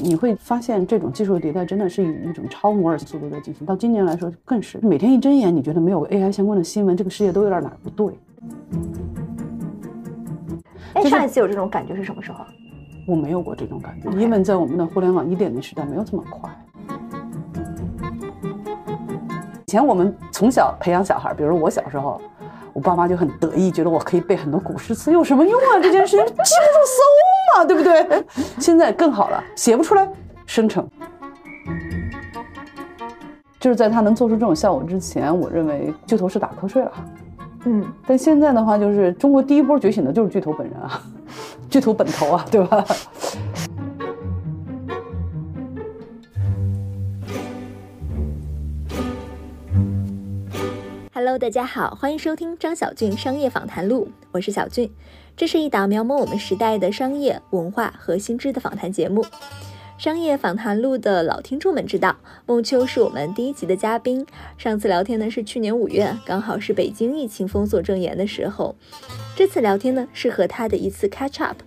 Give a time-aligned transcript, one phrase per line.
[0.00, 3.66] 你会发现这种技术迭代真的是以一种超摩尔速度在进行。
[3.66, 8.16] 到今年来说更是，每天一睁眼，你觉得没有 AI 相关的新闻，这个世界都有点哪儿不对。
[10.94, 12.44] 哎，上一次有这种感觉是什么时候？
[13.08, 16.48] 我没有过这种感觉，因为在我们的互联网一点零时代没有这么快。
[19.66, 22.20] 以前我们从小培养小孩，比如我小时候，
[22.72, 25.80] 我爸妈就很得意，觉得我可以背很多古诗词，有什么用啊？
[25.82, 27.02] 这件事情记不住搜
[27.58, 28.24] 嘛，对不对？
[28.58, 30.08] 现在更好了，写不出来，
[30.46, 30.88] 生成。
[33.58, 36.92] 就是在他能做出这种效果之前，我认为巨头是打瞌睡了。
[37.64, 41.02] 嗯，但现在的话，就是中国第一波觉醒的就是巨头本人啊，
[41.68, 42.84] 巨头本头啊，对吧
[51.12, 54.88] ？Hello，大家好，欢迎收听张小俊商业访谈录，我是小俊。
[55.38, 59.24] 这是一档描摹我们时代的商业文化和新知的访谈节目。
[59.96, 64.26] 商业访谈录的老听众们知道，孟秋是我们第一集的嘉宾。
[64.56, 68.74] 上次聊天呢是去年五月，刚好是北京疫情封锁正严的时候。
[69.36, 71.58] 这次聊天呢是和他的一次 catch up，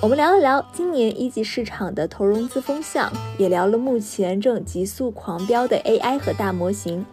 [0.00, 7.06] 我们聊了聊今年一级市场的投融资风向，也聊了目前正急速狂飙的 AI 和大模型。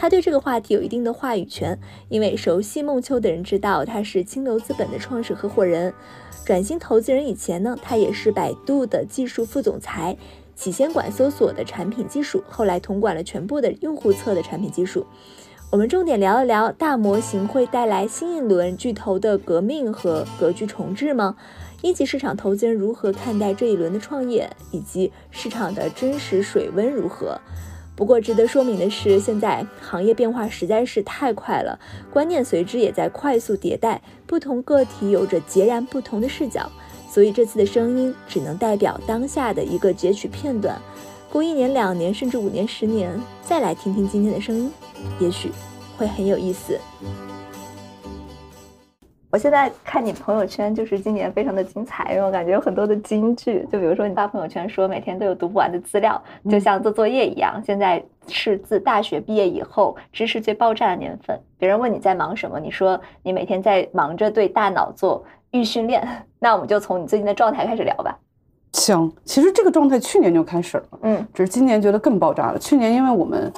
[0.00, 1.76] 他对这个话题有一定的话语权，
[2.08, 5.92] 因为熟悉孟秋的人知道他是青楼资本的创始合伙人，
[6.44, 10.16] 转型投资人以前呢，他也是百度的技术副总裁，
[10.54, 15.04] 起先管搜索的产品技术，后来统管了全部的用户侧的产品技术。
[15.72, 21.34] 我们重点聊一聊大模型会带来新一轮巨头的革命和格局重置吗？
[21.82, 27.40] 一级市场投资人如何看待这一轮的创业，以及市场的真实水温如何？
[27.98, 31.76] 不过，值得说明的是，现在行业变化实在是太快了，
[32.12, 36.70] 观念随之也在快速迭代，不同个体有着截然不同的视角，
[37.10, 40.80] 所以这次的声音只能代表当下的一个截取片段。
[41.28, 44.70] 过一年、两年，甚至五年、十年，再来听听今天的声音，
[45.18, 45.50] 也许
[45.96, 46.78] 会很有意思。
[49.30, 53.66] 我现在看你朋友圈，就是今年非常的精彩，因为我感觉有很多的金句。
[53.70, 57.62] 就比如说你发朋友圈说每天都有读不完的资料，就像做作业一样。
[57.62, 61.38] 现在是自大学毕业以后知识最爆炸的年份。
[61.58, 66.02] 别人问你在忙什么，你说你每天在忙着对大脑做预训练。
[66.38, 68.18] 那我们就从你最近的状态开始聊吧。
[68.72, 72.58] 行，其实这个状态去年就开始了，嗯，只是今年觉得更爆炸了。
[72.58, 73.52] 去年因为我们。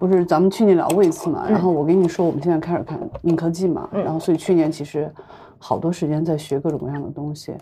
[0.00, 1.46] 不是咱们去年聊过一次嘛？
[1.46, 3.86] 然后我跟你说，我们现在开始看硬科技嘛。
[3.92, 5.12] 然后所以去年其实
[5.58, 7.52] 好多时间在学各种各样的东西。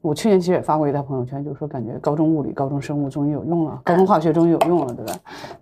[0.00, 5.14] 我去年其实也发过一条朋友圈，就是说感觉高中物理、高中生物终于有用了，高中化学终于有用了，对吧？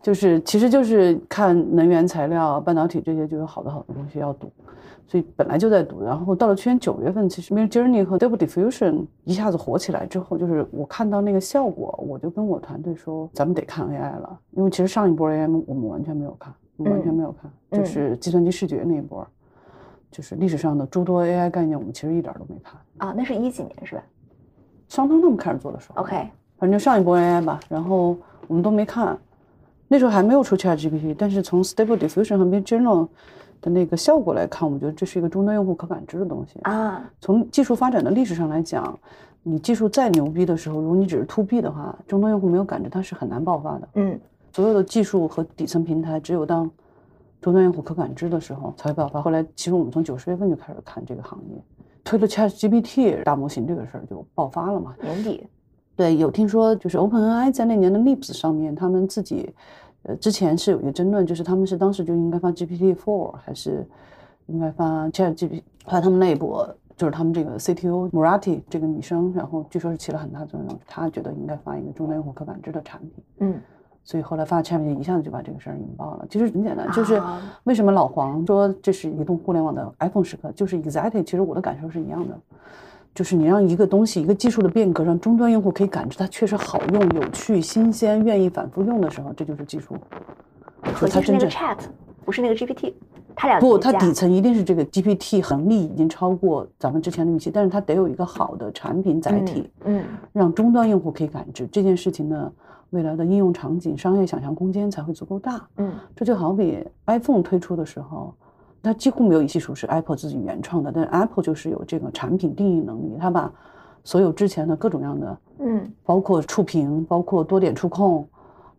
[0.02, 4.50] 就是其实就是看能源材料、半导体这些就有好多好多东西要读。
[5.06, 19.24] 所以本来就在读，然后到了去年九月份，其实 Mid Journey 和 Double Diffusion 一下子火起来之后，就是我看到那个效果，我就跟我团队说，咱们得看 AI 了，因为其实上一波 AI 我们完全没有看，我们完全没有看，就是计算机视觉那一波，
[20.10, 23.14] 就是历史上的诸多 AI 概念，我们其实一点都没看啊。
[23.14, 24.02] 那是一几年是吧？
[24.88, 26.16] 商汤他们开始做的时候，OK，
[26.56, 28.16] 反正就上一波 AI 吧，然后
[28.48, 29.16] 我们都没看，
[29.86, 33.06] 那时候还没有出 ChatGPT，但是从 Stable Diffusion 和 Mid Journey。
[33.64, 37.10] 的那个效果来看，我们觉得这是一个终端用户可感知的东西啊。
[37.18, 38.96] 从技术发展的历史上来讲，
[39.42, 43.88] 你技术再牛逼的时候，如果你只是 to B 的话，终端用户没有感知，它是很难爆发的。
[43.94, 44.20] 嗯，
[44.52, 46.70] 所有的技术和底层平台，只有当
[47.40, 49.22] 终端用户可感知的时候才会爆发。
[49.22, 51.56] 后来，其实我们从九十月份就开始看这个行业，
[52.04, 54.94] 推了 ChatGPT 大模型这个事儿就爆发了嘛。
[55.00, 55.46] 年底，
[55.96, 59.54] 对，有听说就是 OpenAI 在那年的 Lips 上面，他们自己。
[60.04, 63.86] 呃，之前是有一个争论，就是他们是当时就应该发 GPT Four，还是
[64.46, 65.62] 应该发 Chat GPT？
[65.84, 66.66] 后来他们内部
[66.96, 73.10] 就是他们这个 CTO Murati 这个女生，然后据说是起了很大作用，她觉得应该发一个终端用户可感知的产品。
[73.38, 73.60] 嗯，
[74.04, 76.26] 所以后来发 Chat GPT 一下子就把这个事儿引爆了。
[76.30, 77.20] 其实很简单，就是
[77.64, 82.38] 为什么老黄说这是移动互联网的 iPhone 时刻，就是 Exactly，其实我的感受是一样的。
[83.14, 89.96] 就是你让一个东西、一个技术的变革，让终端用户可以感知它确实好用、有趣、新鲜，愿意反复用的时候，这就是技术。
[90.82, 91.78] 核心是那个 Chat，
[92.24, 92.92] 不是那个 GPT，
[93.36, 102.52] 它俩不，它底层一定是这个 GPT，能力已经超过咱们之前的预期，但是它得有一个好的产品载体，嗯，让终端用户可以感知这件事情呢，
[102.90, 105.64] 未来的应用场景、商业想象空间才会足够大。
[105.76, 108.34] 嗯，这就好比 iPhone 推出的时候。
[108.84, 113.50] 它几乎没有一技术是 Apple 自己原创的，但是 Apple 就是有这个产品定义能力，它把
[114.04, 118.28] 所有之前的各种样的，嗯，包括触屏，包括多点触控，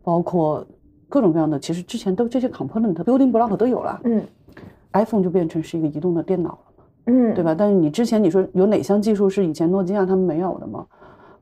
[0.04, 0.66] 包括
[1.10, 4.22] 各种各样的，其实之前都这些 component building block 都有了，嗯
[4.94, 6.58] ，iPhone 就变成是一个移动的电脑了，
[7.08, 7.56] 嗯，对吧？
[7.58, 10.86] 但是你之前你说有哪项技术是以前诺基亚他们没有的吗？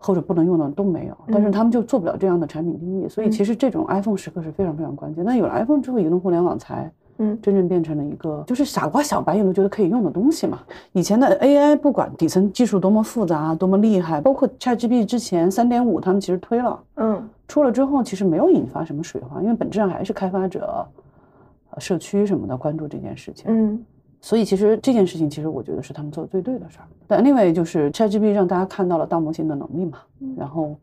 [0.05, 5.23] 或者不能用的都没有，但是他们就做不了这样的产品定义，所以其实这种 iPhone 时刻是非常非常关键。
[5.23, 10.59] 那有了 iPhone 之后，移动互联网才嗯真正变成了一个就是傻瓜小白也都觉得可以用的东西嘛。
[10.91, 20.85] 以前的 AI 不管底层技术多么复杂多么厉害，包括 ChatGPT 之前三点五他们其实推了，嗯，出了之后其实没有引发什么水花，因为本质上还是开发者、
[21.77, 23.85] 社区什么的关注这件事情，嗯。
[24.25, 26.85] 所以其实这件事情，其实我觉得是他们做的最对的事儿。
[27.05, 29.97] 但另外就是 ChatGPT 让大家看到了大模型的能力嘛，
[30.37, 30.77] 然后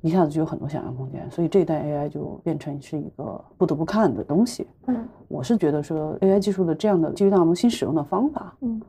[0.00, 1.30] 一下子就有很多想象空间。
[1.30, 4.66] 所以这一代 AI 就变成是一个不得不看的东西。
[4.86, 8.80] 嗯，我是觉得说 AI 技术的这样的基于大模型使用的方法，嗯，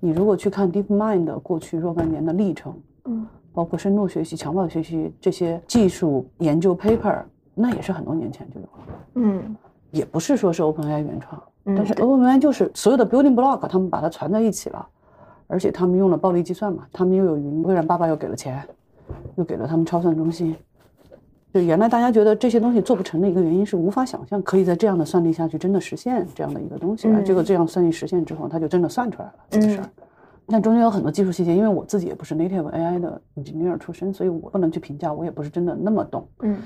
[0.00, 2.74] 你如果去看 DeepMind 过去若干年的历程，
[3.04, 7.22] 嗯，包括深度学习、强化学习这些技术研究 paper，
[7.54, 9.04] 那也是很多年前就有了。
[9.14, 9.56] 嗯，
[9.90, 11.42] 也不是说是 OpenAI 原创。
[11.64, 14.84] 但是 OpenAI 就是所有的 building block，他们把它传在一起了，
[15.46, 18.60] 而且他们用了暴力计算嘛，他们又有云，微软爸爸又给了钱，
[19.36, 20.54] 又给了他们超算中心。
[21.52, 27.08] 就原来大家觉得这些东西做不成的一个原因是无法想象可以在这样的算力下去真的实现这样的一个东西。
[27.24, 29.84] 结果这样算力实现之后，它就真的算出来了这个事儿。
[30.46, 36.26] 但中间有很多技术细节，因为我自己也不是 native AI 的 engineer 出身，所以我不能去评价，我也不是真的那么懂。
[36.40, 36.56] 嗯。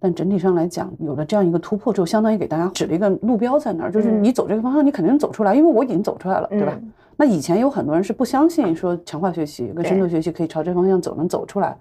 [0.00, 6.80] 但整体上来讲，有了这样一个突破之后，相当于给大家指了一个路标在那儿，就是你走这个方向，你肯定走出来，因为我已经走出来了，对吧？
[7.20, 11.76] 那以前有很多人是不相信说强化学习跟深度学习可以朝这方向走，能走出来，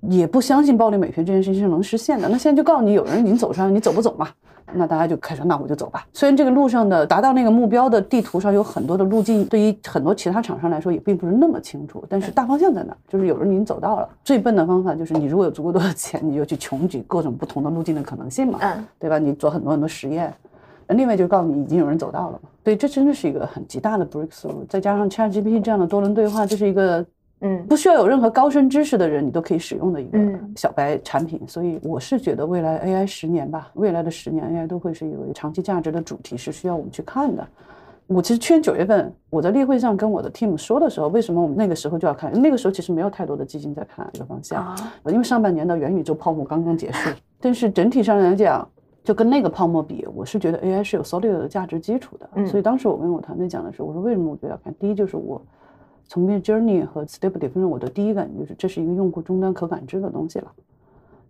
[0.00, 2.26] 也不相信暴力美学这件事情是能实现的。
[2.26, 4.28] 那现在就告诉你，有人已经走出来了，你走不走嘛？
[4.72, 6.06] 那大家就开始，那我就走吧。
[6.14, 12.96] 虽然这个路上的达到那个目标的地图上有很多的路径，对于很多其他厂商来说也并不是那么清楚，但是大方向在哪？
[13.06, 14.08] 就是有人已经走到了。
[14.24, 19.18] 最笨的方法就是你如果有足够多的钱，你就去穷举各种不同的路径的可能性嘛，嗯，对吧？
[19.18, 20.32] 你做很多很多实验。
[20.88, 22.48] 另外就告诉你，已经有人走到了嘛。
[22.66, 24.66] 对，这真的是一个很极大的 breakthrough。
[24.68, 27.06] 再加上 ChatGPT 这样的多轮对话，这是一个。
[27.42, 30.18] 嗯，不需要有任何高深知识的人，你都可以使用的一个
[30.56, 31.40] 小白产品。
[31.46, 37.46] 所以我是觉得未来 AI 十年吧，未来的十年 AI 都会是一个长期价值的主题，是需要我们去看的。
[38.08, 42.32] 我其实去年九月份我在例会上跟我的 team 说的时候，为什么我们那个时候就要看？
[42.32, 44.74] 那个时候其实没有太多的基金在看这个方向，
[45.04, 47.10] 因为上半年的元宇宙泡沫刚刚结束。
[47.38, 48.66] 但是整体上来讲，
[49.06, 52.44] 就跟那个泡沫比，我是觉得 AI 是有 solid 的价值基础的。
[52.44, 54.74] 所以当时我跟我团队讲的时候，我说为什么我觉得要看？
[54.74, 55.40] 第一就是我。
[56.08, 60.52] 从 Mid Journey 和 Stable Diffusion，我的第一感觉就是这是一个用户终端可感知的东西了，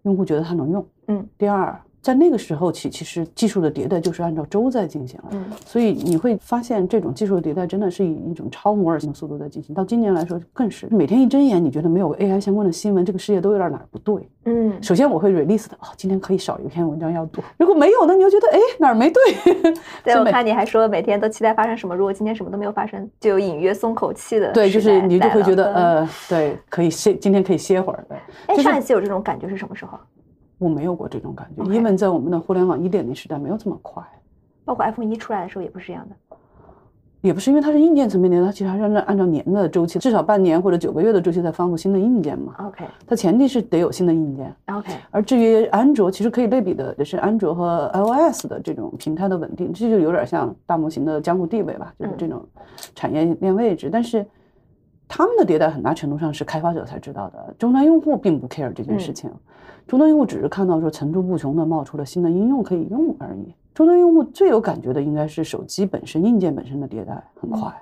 [0.03, 0.87] 用户觉得它能用。
[1.09, 1.79] 嗯，第二。
[2.07, 9.75] 在那个时候起，其实技术的迭代就是按照周在进行了，嗯，所以你会发现这种技术的迭代真的是以一种超摩尔型的速度在进行。
[9.75, 14.29] 到今年来说更是，每天一睁眼，你觉得没有 AI 相关的新闻，这个世界都有点哪儿不对。
[14.45, 17.43] 嗯，首先我会 release 的，哦，今天可以少一篇文章要读。
[17.59, 19.21] 如果没有呢，你就觉得哎哪儿没对。
[20.05, 24.53] 对，我看你还说每天都期待发生什么，如果今天什么都没有发生，就有隐约松口气的。
[24.53, 28.07] 对，就是你就会觉得呃，对，可以歇，今天可以歇会儿。
[28.09, 28.17] 对，
[28.47, 29.99] 哎，上一次有这种感觉是什么时候？
[30.59, 34.03] 我没有过这种感觉，因为在我们的互联网一点零时代没有这么快，
[34.65, 36.37] 包括 iPhone 一出来的时候也不是这样的，
[37.21, 42.55] 也不是因为它是硬件层面的，它其实还是按照按照年的周期，至少半年或者九个月的周期在发布新的硬件嘛。
[42.59, 44.55] OK，它前提是得有新的硬件。
[44.67, 52.43] OK，而至于安卓，其实可以类比的也是安卓和 iOS 的这种平台的稳定，这就有点像大模型的江湖地位吧，就是这种
[52.95, 53.91] 产业链位置。
[53.93, 54.25] 但是
[55.07, 59.31] 他们的迭代很大程度上是开发者才知道的，终端用户并不 care 这件事情。
[59.87, 63.55] 终端用户只是看到说层出不穷的冒出了新的应用可以用而已。
[63.73, 67.73] 终端用户最有感觉的应该是手机本身硬件本身的迭代很快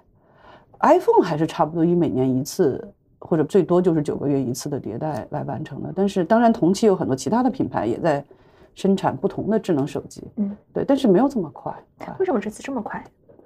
[0.80, 5.92] ，iPhone 还是差不多以每年一次或者最多就是九个月一次的迭代来完成的。
[5.94, 8.24] 但是当然同期有很多其他的品牌也在
[8.74, 11.72] 生产不同的智能手机，嗯，对，但是没有这么快。
[12.18, 13.02] 为什么这次这么快？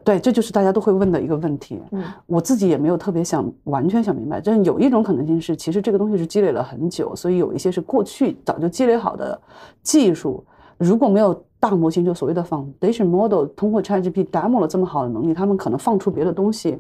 [0.09, 1.79] 对，这就是大家都会问的一个问题。
[1.91, 4.41] 嗯，我自己也没有特别想完全想明白。
[4.41, 9.39] 但有一种可能性是，其实这个东西是积累了很久，所以有一些是过去早就积累好的
[9.83, 10.43] 技术，
[10.79, 16.79] 如果没有大模型，就所谓的 foundation model，通过 ChatGPT demo 了这么好的能力，他们可能放出别的东西。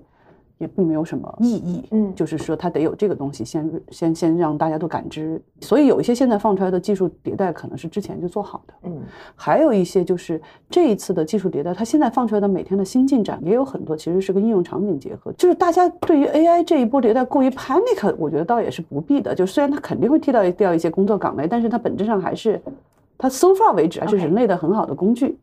[0.58, 5.40] 也并没有什么意义，嗯，就是说它得有这个东西，先先先让大家都感知。
[5.60, 9.00] 所以有一些现在放出来的技术迭代，可能是之前就做好的，嗯，
[9.36, 15.32] 还有一些就是这一次的技术迭代，它现在放出来的每天的新进展也有很多，其实是跟应用场景结合。
[15.38, 19.34] 就是大家对于 AI 这一波迭代过于 panic，我觉得倒也是不必的。
[19.34, 22.60] 就虽然它肯定会替代掉一些工作岗位，但是它本质上还是
[23.16, 25.38] 它 so far 为止还是人类的很好的工具。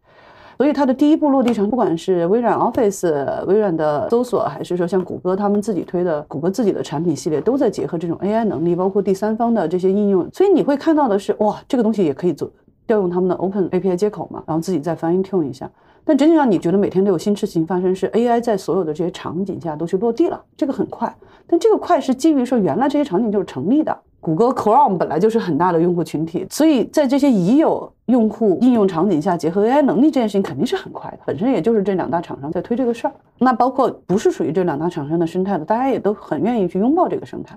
[0.57, 10.27] 所以它的第一步落地成，不管是微软 Office、微软的搜索，还是说像谷歌他们自己推的谷歌自己的产品系列，都在结合这种 AI 能力，包括第三方的这些应用。
[10.31, 12.49] 所以你会看到的是，哇，这个东西也可以做
[12.87, 15.69] 调用他们的 Open API 接口嘛，然后自己再 fine tune 一下。
[16.07, 21.13] 但整体上你觉得每天都有新事情发生，是 AI 在所有的这些场景下都去落地了，这个很快。
[21.47, 23.97] 但这个快是基于说原来这些场景就是成立的。
[24.25, 31.19] 谷歌 Chrome 本来就是很大的用户群体，所以在这些已有用户应用场景下，结合 AI 能力这件事情肯定是很快的。
[31.27, 37.55] 本身也就是这两大厂商在推这个事儿，那包括不是属于这两大厂商的生态的，大家也都很愿意去拥抱这个生态。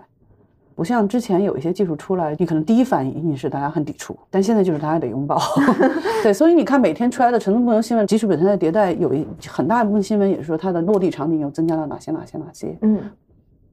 [0.75, 5.40] 不像之前有一些技术出来，你可能第一反应是大家很抵触，但现在就是大家得拥抱。
[6.22, 12.76] 对，所以你看每天出来的程度不同新闻，即使本身在迭代，有一很大一部分新闻也是说它的落地场景又增加了哪些哪些哪些。
[12.82, 13.00] 嗯，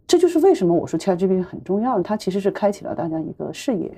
[0.07, 3.91] 这就是为什么我说 ChatGPT 很重要，它其实是开启了大家一个视野。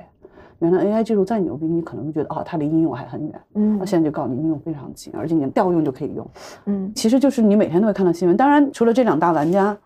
[0.60, 3.42] 原来 AI 技术再牛逼，你可能觉得哦，它离应用还很远。
[3.54, 6.28] 嗯，那现在就告诉你应用非常近，而且你调用就可以用。
[6.66, 8.36] 嗯，其实就是你每天都会看到新闻。
[8.36, 9.78] 当然，除了这两大玩家。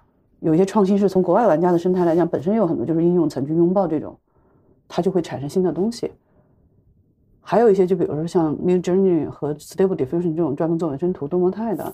[0.43, 4.17] 有一些创新是从国外玩家的生态来讲，本身有很多就是应用层去拥抱这种，
[4.87, 6.11] 它就会产生新的东西。
[7.41, 11.93] 还有一些就比如说像 Mid Journey 和 Stable Diffusion 这种专门做纹身图多模态的，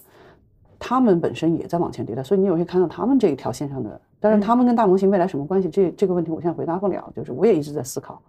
[0.80, 5.70] 他们本身也在往前迭代，所以你有些看到他们这一条线上的，但是他们跟大模型未来什么关系？
[5.70, 8.22] 这这个问题我现在回答不了，就是我也一直在思考，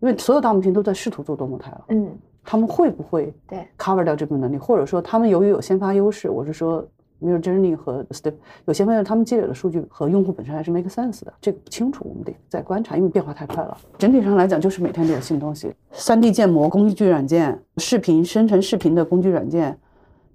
[0.00, 2.08] 因为所有大模型都在试图做多模态了，嗯，
[2.44, 6.86] 他们会不会对 cover 掉这部分能力，或者说他们由于有先发优势，我是说。
[7.20, 8.32] i r Journey 和 Step
[8.64, 13.76] 有些朋友他们积累的数据和用户本身还是 make sense 的，这个不清楚，我们得再观察，因为变化太快了。
[13.98, 19.76] 整体上来讲，就是每天都有新东西三 D 建模工具软件、视频生成视频的工具软件，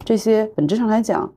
[0.04, 1.32] 这些本质上来讲，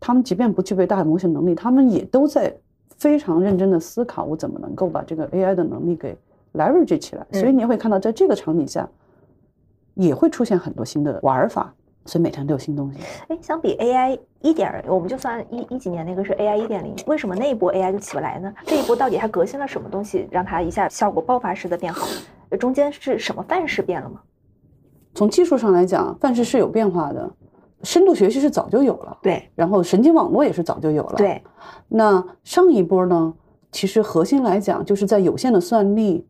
[0.00, 2.52] 他们即便不具备大模型能力，他们也都在
[2.96, 6.16] 非常认真的思考，我怎么能够把这个 AI 的能力给
[6.54, 7.26] leverage 起来。
[7.32, 8.88] 所以你也会看到，在这个场景下，
[9.94, 11.72] 也会出现很多新的玩法。
[12.06, 12.98] 所以每天都有新东西。
[13.28, 18.52] 哎，相比 AI 一点，我们就算一一几年那个是 AI 一点零，为什么那一波 AI 就起不来呢？
[18.64, 22.06] 这一波到底它革新了什么东西，让它一下效果爆发式的变好？
[22.58, 24.18] 中间是什么范式变了吗？
[25.14, 27.30] 从技术上来讲，范式是有变化的。
[27.82, 29.48] 深度学习是早就有了，对。
[29.54, 31.42] 然后神经网络也是早就有了，对。
[31.88, 33.34] 那上一波呢？
[33.72, 36.26] 其实核心来讲，就是在有限的算力。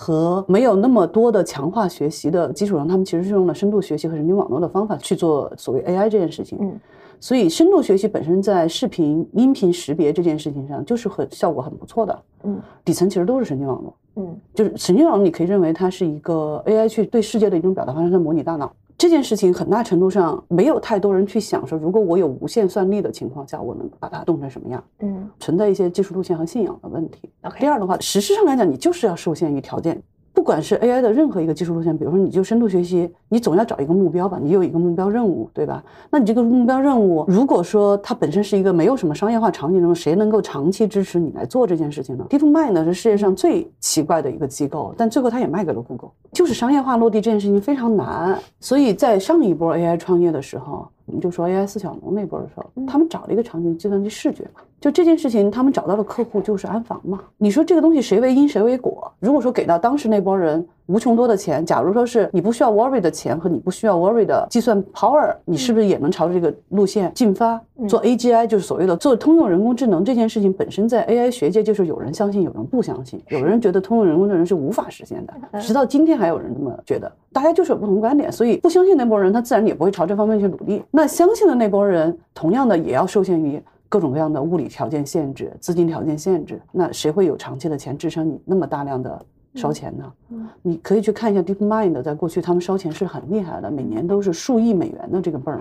[0.00, 6.56] 和没有那么多的强化学习的基础上，他们其实是用了深度学习和神经网络的方法去做所谓 AI 这件事情。
[6.60, 6.78] 嗯，
[7.18, 12.22] 所以深度学习本身在视频、音频识别这件事情上就是很效果很不错的。
[12.44, 13.92] 嗯，底层其实都是神经网络。
[14.14, 18.72] 嗯，就是神经网络，你可以认为它是一个 AI 去对世界的一种表达方式，在模拟大脑。
[18.98, 24.82] 这件事情很大程度上没有太多人去想说，如果我有无限算力的情况下，我能把它弄成什么样？
[24.98, 27.30] 嗯，存在一些技术路线和信仰的问题。
[27.60, 30.02] 第二的话，实质上来讲，你就是要受限于条件。
[30.38, 35.82] 不管是 AI 的任何一个技术路线，比如说你就深度学习，你总要找一个目标吧，你有一个目标任务，对吧？
[36.10, 48.38] 那你这个目标任务，如果说它本身是一个没有什么商业化场景中，谁能够长期支持你来做这件事情呢？DeepMind 是世界上最奇怪的一个机构，但最后它也卖给了 Google，就是商业化落地这件事情非常难。
[48.60, 54.60] 所以在上一波 AI 创业的时候，我们就说 AI 四小龙那波的时候，他们找了一个场景，计算机视觉嘛。
[54.80, 57.20] 就这件事情，他们找到的客户就是安防嘛。
[57.36, 59.12] 你说这个东西谁为因谁为果？
[59.18, 67.60] 如果说给到当时那波人无穷多的钱，假如说是你不需要 worry 的钱和你不需要 worry 的计算 power，你是不是也能朝着这个路线进发？
[67.88, 73.20] 做 AGI 就是所谓的做通用人工智能这件事情本身，在 AI 学界就是有人相信，有人不相信。
[73.28, 77.10] 有人觉得通用人工智能是无法实现的，直到今天还有人这么觉得。
[77.32, 80.82] 大家就是有不同观点，所以不相信那波人，他自然也不会朝这方面去努力。
[80.90, 83.60] 那相信的那波人，同样的也要受限于。
[83.88, 89.20] 各种各样的物理条件限制、资金条件限制，那谁会有长期的钱支撑你那么大量的
[89.54, 90.12] 烧钱呢？
[90.60, 95.60] 你可以去看一下 DeepMind，在过去他们烧钱是很厉害的，每年都是数亿美元的这个 burn。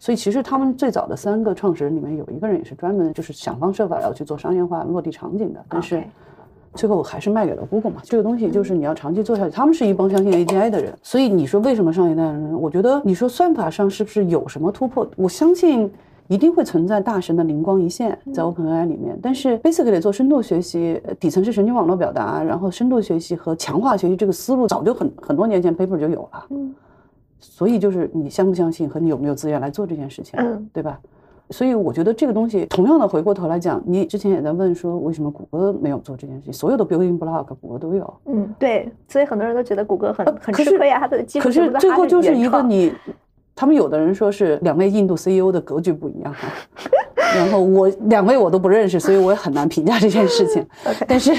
[0.00, 6.02] 所以其实他们最早的三个创始人里面有一个人也是专门就是想方设法要去做商业化落地场景的，但是
[6.74, 8.00] 最后还是卖给了 Google 嘛。
[8.02, 10.92] 这个东西就是你要长期做下去，他们是一帮相信 AGI 的人。
[11.02, 12.60] 所以你说为什么上一代人？
[12.60, 15.08] 我觉得你说算法上是不是有什么突破？
[15.16, 15.88] 我相信。
[16.28, 26.74] 一定会存在大神的灵光一现在 OpenAI 里面，但是 basically 做深度学习，底层是神经网络表达，然后深度学习和强化学习这个思路早就很很多年前 paper 就有了，嗯，
[27.38, 30.98] 所以就是你相不相信和你有没有资源来做这件事情，嗯，对吧？
[31.50, 42.90] 所以我觉得这个东西，同样的回过头来讲，你之前也在问说为什么谷歌没有做这件事情，所有的 building block 谷歌都有，嗯，对，所以很多人都觉得谷歌很很吃亏啊，它的技术可是最后就是一个你。
[43.56, 46.48] 他们有的人说是两位印度 CEO 的格局不一样哈，
[47.36, 50.66] 然后我两位我都不认识，所以我也很难评价这件事情。
[51.06, 51.32] 但是，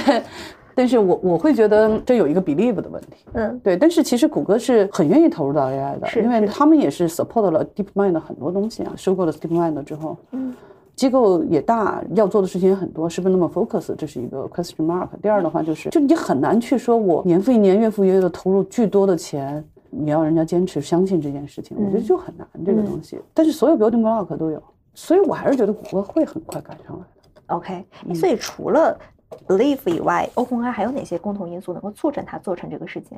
[0.74, 3.26] 但是我我会觉得这有一个 believe 的问题。
[3.34, 3.76] 嗯，对。
[3.76, 8.94] 但是其实谷歌是很愿意投入到 AI 的，因为他们也是 support 了 DeepMind 的很多东西啊。
[8.96, 10.54] 收购了 DeepMind 之后，嗯，
[10.96, 13.94] 机构也大，要做的事情也很多，是不是那么 focus？
[13.96, 15.10] 这是一个 question mark。
[15.22, 19.64] 第二的话就是，就你很难去说我年复一年、月复一月的投入巨多的钱。
[19.98, 23.22] 你要人家坚持相信这件事情，我觉得就很难这个东西。
[23.34, 24.62] 但是所有 building block 都有，
[24.94, 27.42] 所以我还是觉得谷歌会很快赶上来的。
[27.48, 29.00] OK，所以除了
[29.48, 33.18] Believe 以外，OpenAI 还有哪些共同因素能够促成它做成这个事情？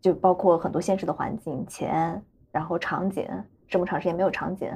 [0.00, 3.26] 就包括很多现实的环境、钱，然后场景，
[3.66, 4.70] 这么长时间没有场景。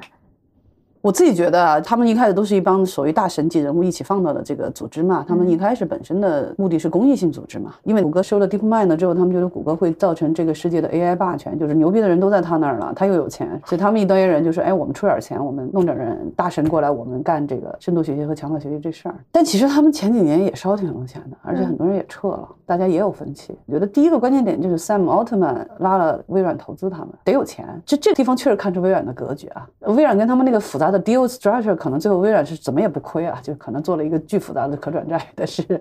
[1.01, 5.25] 我自己觉得啊，他们一开始都是一帮所谓大神级人物一起放到的这个组织嘛。
[5.27, 7.75] 他们一开始本身的目的是公益性组织嘛。
[7.85, 23.57] 因为谷歌收了 DeepMind 之后，他们觉得谷歌会造成这个世界的 AI 霸权，就是牛逼的人都在他那儿了，他又有钱，所以他们一堆人就说：“哎，我们出点钱，我们弄点人大神过来，我们干这个深度学习和强化学习这事儿。”但其实他们前几年也烧挺多钱的，而且很多人也撤了，大家也有分歧。
[23.67, 27.67] 我觉得第一个关键点就是 Sam Altman 拉了微软投资他们，得有钱。
[27.87, 29.67] 这这个地方确实看出微软的格局啊。
[29.81, 31.75] 微软跟他们那个复杂的 deal structure。
[31.77, 35.21] 可能最后微软是怎么也不亏啊，就可能做了一个巨复杂的可转债。
[35.35, 35.81] 但是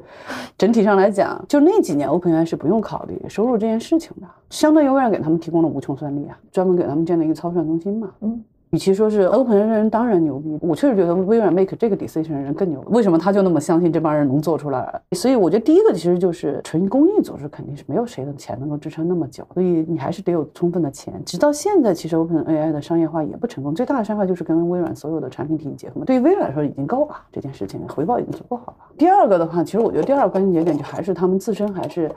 [0.58, 8.12] 整体上来讲，就那几年，OpenAI 是不用考虑收入这件事情的，相当于微软给他们提供了无穷算力啊，专门给他们建了一个超算中心嘛。
[8.22, 8.44] 嗯。
[8.72, 12.84] 与其说是 Open 的人当然牛逼，我确实觉得微软 make 这个 decision 人更牛。
[12.88, 15.02] 为什么他就那么相信这帮人能做出来？
[15.14, 21.14] 所以我觉得第一个其实就是纯公益组织肯定是没有谁的钱能够支撑那么久，所以你还是得有充分的钱。
[21.26, 26.06] 直到现在，其实 Open AI 的商业化也不成功，最大的商业化就是跟微软所有的产品体系结合嘛。
[26.06, 28.78] 对于微软来说已经够了，这件事情回报已经足够好了。
[28.98, 32.12] 第二个的话，其实我觉得第二个关键节点就还是他们自身还是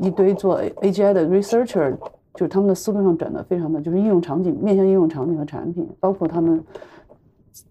[0.00, 1.94] 一堆做 AGI 的 researcher。
[2.34, 6.62] 就是他们的思路上转的非常的，就是应用场景面向应用场景和产品，包括他们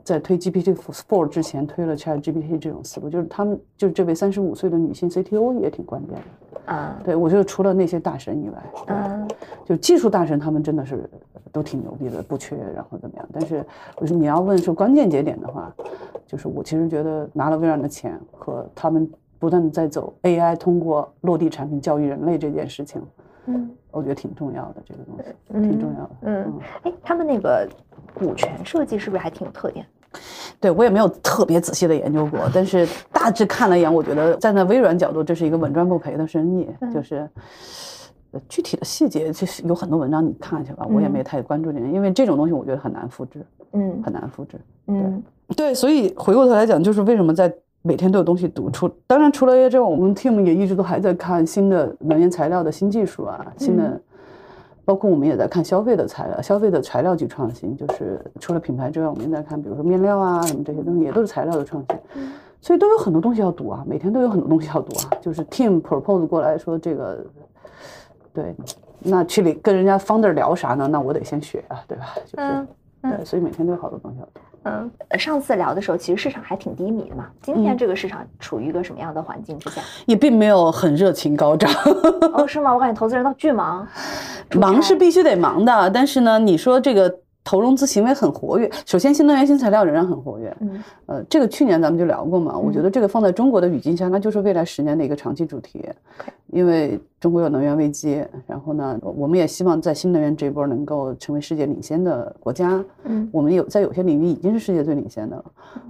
[0.03, 6.97] 在推 GPT Four 之前推了 Chat GPT 这种思路，就是他们就是这位三十五岁的女性 CTO 也挺关键的啊。
[7.03, 9.27] 对我觉得除了那些大神以外，啊，
[9.65, 11.09] 就技术大神他们真的是
[11.51, 13.27] 都挺牛逼的，不缺，然后怎么样？
[13.33, 13.65] 但是
[13.97, 15.75] 我说你要问说关键节点的话，
[16.25, 23.01] 就是我其实觉得拿了微软的钱和他们不断的在走 AI 通过落地产品教育人类这件事情。
[23.45, 26.11] 嗯，我觉得挺重要的，这个东西挺重要的。
[26.21, 27.67] 嗯，哎，他们那个
[28.13, 29.85] 股权设计是不是还挺有特点？
[30.59, 36.69] 对我也没有特别仔细的研究过，但是大致看了一眼，我觉得站在微软角度，这是一个稳赚不赔的生意。
[36.93, 37.29] 就是
[38.47, 43.45] 具体的细节，其实有很多文章你看去吧，我也没太关注这因为这种东西我觉得很难复制。
[43.73, 44.57] 嗯，很难复制。
[44.87, 45.21] 嗯，
[45.57, 47.53] 对，所以回过头来讲，就是为什么在。
[47.85, 54.01] 每天都有东西读出，当然除了 AI 之外，我们 team 也一直都还在看新的能源材料的新技术啊，新的，
[54.85, 61.99] 包括我们也在看消费的材料，消费的材料去创新，就是除了品牌之外，我们也在看，比如说面料啊什么这些东西，也都是材料的创新，
[62.61, 67.25] 所以都有很多东西要读啊，每天都有很多东西要读啊，就是 team propose 过来说这个，
[68.33, 68.55] 对，
[68.99, 70.87] 那去里跟人家 founder 聊啥呢？
[70.87, 72.15] 那我得先学啊，对吧？
[72.25, 72.67] 就是，
[73.01, 74.39] 对，所以每天都有好多东西要读。
[74.63, 77.27] 嗯，上次聊的时候，其实市场还挺低迷的嘛。
[77.41, 79.81] 今天这个市场处于一个什么样的环境之下？
[80.05, 81.71] 也并没有很热情高涨。
[82.33, 82.73] 哦，是吗？
[82.73, 83.87] 我感觉投资人都巨忙。
[84.55, 87.19] 忙是必须得忙的，但是呢，你说这个。
[87.43, 88.69] 投融资行为很活跃。
[88.85, 90.55] 首先，新能源新材料仍然很活跃。
[90.61, 92.57] 嗯，呃，这个去年咱们就聊过嘛。
[92.57, 95.85] 我觉得这个放在中国的语境下，那就是未来十年的一个长期主题。
[96.47, 102.83] 因为中国有能源危机，然后呢，我们也希望在新能源这一波能够成为世界领先的国家。
[103.03, 105.45] 嗯，我们有在有些领域已经是世界最领先的了。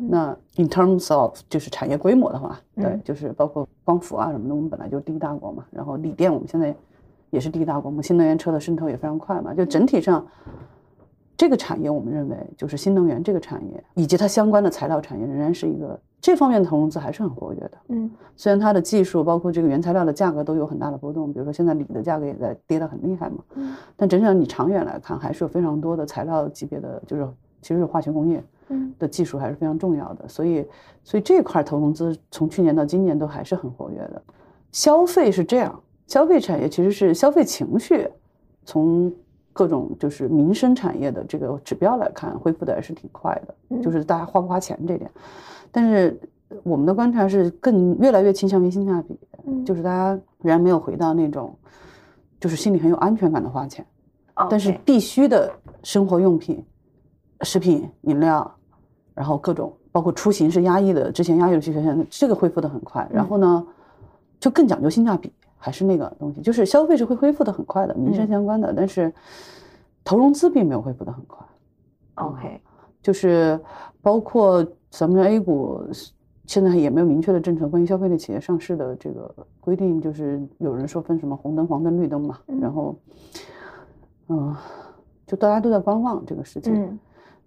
[0.10, 5.66] 那 in terms of 就是产业规模的话，对，就是包括光伏啊什么的，我们本来就是第一大国嘛。
[5.70, 6.74] 然后锂电我们现在
[7.30, 8.02] 也是第一大国嘛。
[8.02, 9.54] 新能源车的渗透也非常快嘛。
[9.54, 10.26] 就整体上。
[11.36, 17.72] 这个产业，我们认为就是新能源这个产业以及它相关的材料产业，仍然是一个这方面的投融资还是很活跃的。
[17.88, 23.38] 嗯，虽然它的技术包括这个原材料的价格都有很大的波动，比如说现在锂的价格也在跌得很厉害嘛。
[23.56, 27.28] 嗯，但真正你长远来看，还是有非常多的材料级别的，就是
[27.64, 30.28] 其实是化学工业嗯的技术还是非常重要的。
[30.28, 30.64] 所以，
[31.04, 34.22] 所以这块投融资从去年到今年都还是很活跃的。
[34.72, 38.08] 消费是这样，消费产业其实是消费情绪
[38.64, 39.12] 从。
[39.54, 45.10] 各种就是民生产业的这个指标来看，恢复的还是挺快的，就是大家花不花钱这点。
[45.72, 46.20] 但是
[46.64, 49.18] 我们的观察是更越来越倾向于性价比，
[49.64, 50.10] 就是大家
[50.42, 51.56] 仍然没有回到那种
[52.40, 53.86] 就是心里很有安全感的花钱，
[54.50, 55.52] 但是必须的
[55.84, 56.64] 生活用品、
[57.42, 58.52] 食品、饮料，
[59.14, 63.08] 然后各种包括出行是压抑的，之前压抑的需求，现在这个恢复的很快。
[63.12, 63.66] 然后呢，
[64.40, 65.32] 就更讲究性价比。
[65.64, 69.14] 还是那个东西，就是消费是会恢复的很快的，民生相关的，但是
[70.04, 71.48] 投融资并没有恢复的很快。
[72.16, 72.60] OK，
[73.02, 73.58] 就是
[74.02, 75.82] 包括咱们 A 股
[76.46, 82.94] 现在也没有明确的政策关于消费类企业上市的这个规定，就是有人说分什么红灯、黄灯、绿灯嘛，然后
[84.28, 84.54] 嗯，
[85.26, 87.00] 就大家都在观望这个事情。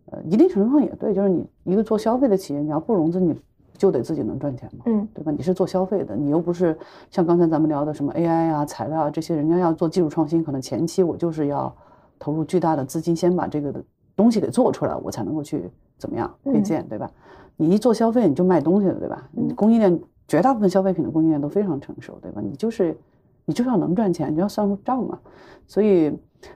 [0.07, 3.39] 呃，一定程度上也对，就是你一个做消费的企业，你要不融资，你。
[3.77, 5.31] 就得自己能赚钱嘛，嗯，对吧？
[5.31, 6.77] 你是做消费的，你又不是
[7.11, 11.75] 像刚才咱们聊的什么 AI 啊、材料啊这些，人家要做技术创新，可能前期我就是要
[12.19, 13.83] 投入巨大的资金，先把这个的
[14.17, 17.11] 东西给做出来，我才能够去怎么样配件，对吧？
[17.57, 19.29] 你一做消费，你就卖东西了，对吧？
[19.33, 22.41] 你供应链绝大部分消费品的供应链都非常成熟，对吧？
[22.43, 22.97] 你就是
[23.45, 25.19] 你就是要能赚钱，你要算账嘛。
[25.67, 26.11] 所以，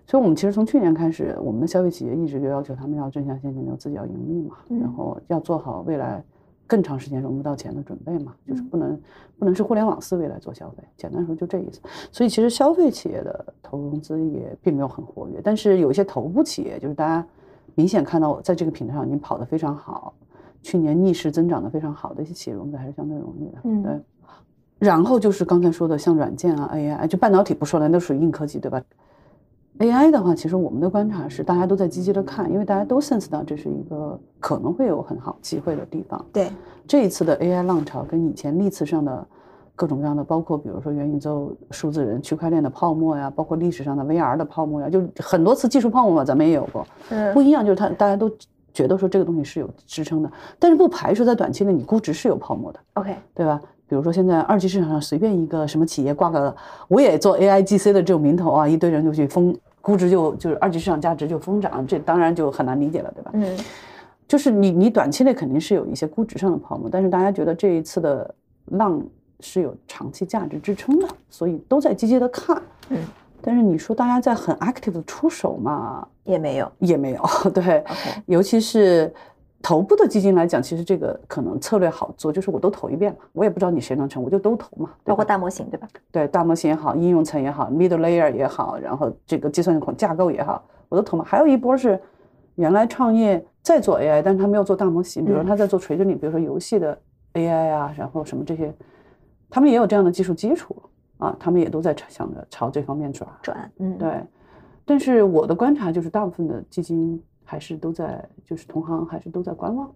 [0.07, 6.23] 所以我们其实从去年开始，我们的消费企业一直就要求他们要正向现金流，自己要盈利嘛，然后要做好未来
[6.71, 9.01] 更长时间融不到钱的准备嘛，就是不能
[9.41, 10.85] 不能是互联网思维来做消费。
[10.97, 11.81] 简单说就这意思。
[12.13, 17.27] 所以其实消费企业的投融资也并没有很活跃，但是有一些头部企业，就是大家
[17.75, 20.15] 明显看到在这个平台上已经跑得非常好。
[20.63, 24.01] 去年逆势增长的非常好的一些企业融资还是相对容易的，嗯，对。
[24.79, 28.81] 然后就是刚才说的像软件啊、AI，就半导体不说了，那都属于硬科技，对吧
[29.81, 36.25] ？AI 的话，其实我们的观察是大家都在积极的看，因为大家都 sense 到这是一个可能会有很好机会的地方。
[36.33, 36.53] 对，
[36.87, 39.27] 这一次的 AI 浪潮跟以前历次上的
[39.75, 46.87] 各种各样的，包括比如说元宇宙、数字人、区块链的泡沫呀，包括历史上的 VR 的泡沫呀，就很多次技术泡沫嘛，咱们也有过。
[47.09, 48.31] 嗯，不一样就是它大家都。
[48.73, 53.61] 觉得说这个东西是有支撑的，但是不排除在短期内你估值是有泡沫的，OK，对吧？
[53.89, 56.55] 比如说现在二级市场上随便一个什么企业挂个
[56.87, 63.31] 我也做 AIGC 的这种名头啊，一堆人就去疯，估值就就是二级市场价值就疯涨，这当然就很难理解了，对吧？
[63.35, 63.59] 嗯，
[64.29, 68.35] 就是你你短期内肯定是有一些估值上的泡沫，但是大家觉得这一次的
[68.67, 69.03] 浪
[69.41, 72.99] 是有长期价值支撑的，所以都在积极的看，嗯。
[73.43, 77.23] 但是你说大家在很 active 的出手嘛，也没有，也没有。
[77.55, 77.83] 对，
[78.27, 79.11] 尤其是
[79.63, 84.91] 头部的基金来讲，其实这个可能策略好做，就是我都投一遍嘛，我也不知道你谁能成，我就都投嘛。
[85.05, 85.89] 包括大模型对吧？
[86.11, 91.25] 对，大模型也好，应用层也好，middle layer 也好，然后这个计算孔架构也好，我都投嘛。
[91.25, 92.01] 还有一波是
[92.55, 96.99] 原来创业在做 AI，但是他没有做大模型，比如说他在做垂直领，比如说游戏的
[97.35, 98.75] AI 啊，然后什么这些，
[99.49, 100.77] 他们也有这样的技术基础。
[101.21, 104.25] 啊，他们也都在想着朝这方面转转，嗯，对。
[104.87, 109.91] 但是我的观察就是，大部分的基金还是都在，就是同行还是都在观望，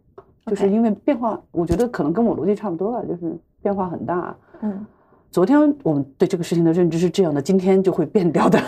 [0.45, 4.37] 就是因为变化，我觉得可能跟我逻辑差不多吧，就是变化很大。
[4.61, 4.85] 嗯，
[5.31, 8.59] 昨天我们对这个事情的认知是这样的，今天就会变掉的。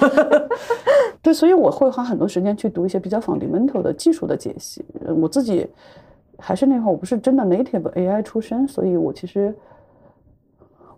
[1.21, 4.85] 对，所以我会花很多时间去读一些比较 fundamental 的技术的解析。
[5.21, 5.67] 我自己
[6.39, 9.53] 还是那话，我不是真的 native AI 出身，所以我其实。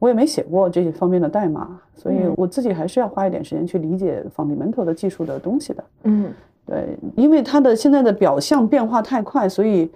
[0.01, 5.85] 我也没写过这些方面的代码，所以我自己还是要花一点时间去理解 fundamental 的技术的东西的。
[6.05, 6.33] 嗯，
[6.69, 9.91] 对，因为它的现在的表象变化太快，所以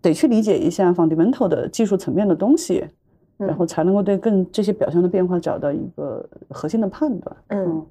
[0.00, 2.86] 得去理解一下 fundamental 的技术层面的东西，
[3.36, 7.36] 然后才能够对更这些表象的变化找到一个核心的判断。
[7.48, 7.86] 嗯。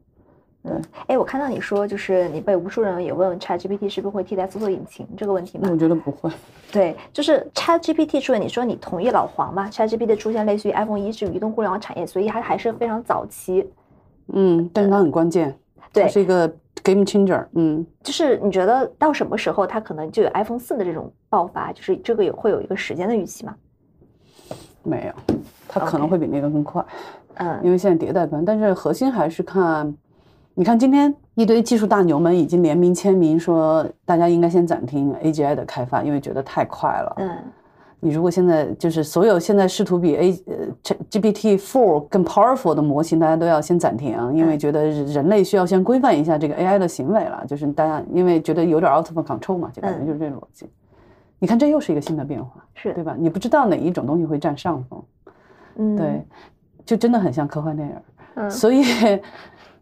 [0.67, 5.69] 嗯，哎，我看到你说，就是你被无数人也问 ChatGPT 是不是会替代搜索引擎这个问题吗？
[5.71, 6.27] 我觉得不会。
[6.71, 13.69] 对，就是 ChatGPT 出现，你说你同意老黄吗？ChatGPT 的出现类似于 iPhone 一是移动互联网产业，所以它还是非常早期。
[14.33, 15.55] 嗯，但是它很关键，
[15.93, 16.51] 对，是一个
[16.85, 17.45] game changer。
[17.55, 21.73] 嗯，就是你觉得到什么时候它可能就有 iPhone 四的这种爆发？
[21.73, 23.55] 就是这个有会有一个时间的预期吗？
[24.83, 25.35] 没有，
[25.67, 26.85] 它可能会比那个更快。
[27.33, 29.93] 嗯，因为现在迭代端，但是核心还是看。
[30.57, 37.13] 你看，今天一堆技术大牛们已经联名签名说，大家应该先暂停 AGI 的开发，因为觉得太快了。
[37.17, 37.37] 嗯，
[38.05, 40.55] 你如果现在就是所有现在试图比 A 呃
[41.09, 47.43] GPT Four 更 powerful 的模型，大家都要先暂停，因为觉得人类需要先规范一下这个 AI 的行为了。
[47.47, 50.69] 就是大家因为觉得有点 out of control 嘛，就感觉就是这个逻辑。
[51.39, 53.15] 你看，这又是一个新的变化，是对吧？
[53.17, 55.03] 你不知道哪一种东西会占上风。
[55.77, 56.23] 嗯，对，
[56.85, 57.95] 就真的很像科幻电影。
[58.35, 58.83] 嗯，所以。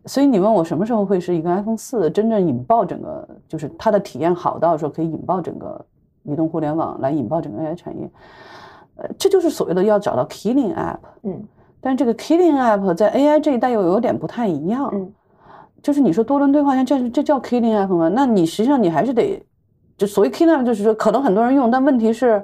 [0.06, 5.86] 所以你问我什么时候会是一个 iPhone 四真正引爆整个，就是它的体验好到说可以引爆整个
[6.24, 8.10] 移动互联网，来引爆整个 AI 产业，
[8.96, 10.98] 呃，这就是所谓的要找到 killing app。
[11.24, 11.44] 嗯，
[11.82, 14.90] 但是这个 killing app 在 AI 这一代又有点不太一样。
[14.94, 15.12] 嗯，
[15.82, 18.10] 就是你说多轮对话像，这这叫 killing app 吗？
[18.14, 19.44] 那你实际上你还是得，
[19.98, 22.44] 就所谓 killing app 就是说可能很多人用，但问题是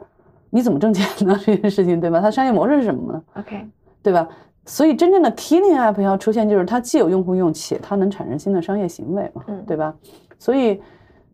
[0.50, 1.39] 你怎么挣钱呢？
[1.46, 2.20] 这件事情对吧？
[2.20, 3.68] 它商业模式是什么呢？OK，
[4.04, 4.28] 对吧？
[4.65, 9.96] 所以，真正的 killing app 要出现，就是它既有用户用，且它能产生新的商业行为嘛，嗯对吧？
[10.38, 10.80] 所以，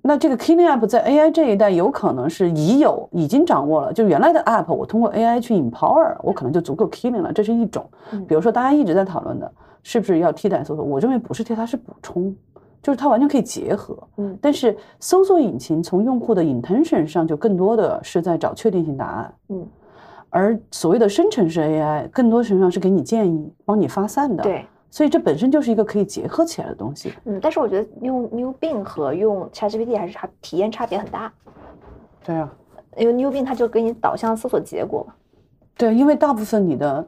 [0.08, 3.92] 那这个 killing app 在 AI 这一代有可能是已有、已经掌握了。
[3.92, 7.84] 就原来的 app，我通过 AI 去 empower，我可能就足够 killing 了，这是一种。
[8.28, 10.86] 比如说，大家一直在讨论的，是不是要替代搜索？
[10.86, 12.36] 我认为不是替代，是补充，
[12.84, 13.98] 就是它完全可以结合。
[14.18, 14.38] 嗯。
[14.40, 19.34] 但是，搜索引擎从用户的 intention 上，就更多的是在找确定性答案。
[19.50, 19.66] 嗯。
[20.30, 24.44] 而所谓的生成式 AI，更多程度上是给你建议、帮你发散的。
[24.44, 27.12] 对，所以这本身就是一个可以结合起来的东西。
[27.26, 31.30] 嗯，但是我觉得用 New Bing 和用 ChatGPT 还是差体验差别很大。
[32.24, 32.50] 对啊，
[32.96, 35.14] 因为 New Bing 它就给你导向搜索结果嘛。
[35.76, 37.06] 对，因为大部分你的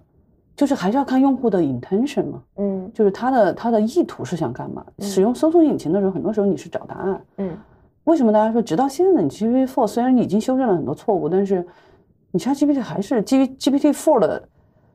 [0.54, 2.44] 就是还是要看用户的 intention 嘛。
[2.58, 4.86] 嗯，就是他的他的意图是想干嘛？
[5.00, 7.22] 使用搜索引擎的时候，很多时候你是找答案。
[7.38, 7.58] 嗯，
[8.04, 11.66] 为什么大家说直到现在，你 gpt for 虽然已经修正了很多错误，但是
[12.32, 14.46] 你 ChatGPT 还是基于 gpt for 的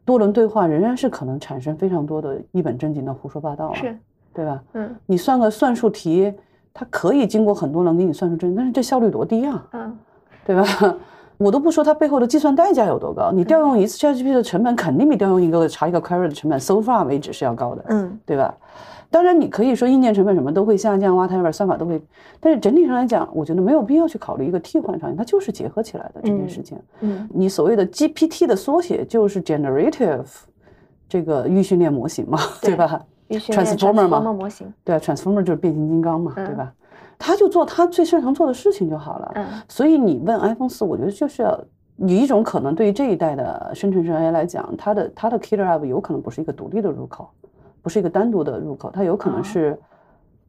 [0.05, 3.97] 多轮对话仍然是可能产生非常多的一本正经的胡说八道，是，
[4.35, 4.63] 对吧？
[4.75, 6.33] 嗯，你算个算术题，
[6.75, 9.99] 它可以经过很多人给你算出真，但是这效率多低啊，嗯，
[10.45, 10.65] 对吧？
[11.39, 18.55] 我都不说它背后的计算代价有多高，你调用一次 ChatGPT 的成本肯定比调用一个查一个 query 的成本 so far 为止是要高的，嗯，对吧？
[19.13, 22.03] 当然，你可以说硬件成本什么都会下降，whatever 算法都会，
[22.41, 26.79] 但是整体上来讲，我觉得没有必要去考虑一个替换场景，它就是结合起来的这件事情。
[27.01, 30.25] 嗯，你所谓的 GPT 的缩写就是 generative
[31.09, 36.73] 这个预训练模型嘛，对 吧？transformer 嘛，模型，对啊，transformer 就是变形金刚嘛，对吧？
[37.19, 39.33] 他就做他最擅长做的事情就好了。
[39.35, 41.65] 嗯，所以你问 iPhone 四，我觉得就是要
[41.99, 47.29] 有一种可能，对于这一代的生成式 AI 来讲，它的它的 killer app 有可能不是一个独立的入口。
[47.83, 49.79] 不是一个单独的入口，它有可能是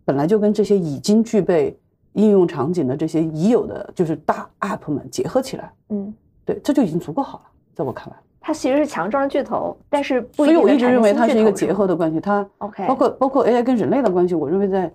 [0.05, 1.77] 本来就跟这些已经具备
[2.13, 5.73] 应用场景的这些已有的就是大 app 们结合起来。
[5.89, 6.13] 嗯，
[6.45, 7.43] 对，这就已经足够好了，
[7.73, 8.15] 在我看来。
[8.39, 12.19] 它其实是强壮的巨头，但是所以我一直认为它是一个结合的关系。
[12.19, 14.91] 它 OK，包括包括 AI 跟人类的关系，我认为在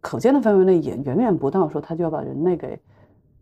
[0.00, 2.78] 可见的范围内也远远不到说它就要把人类给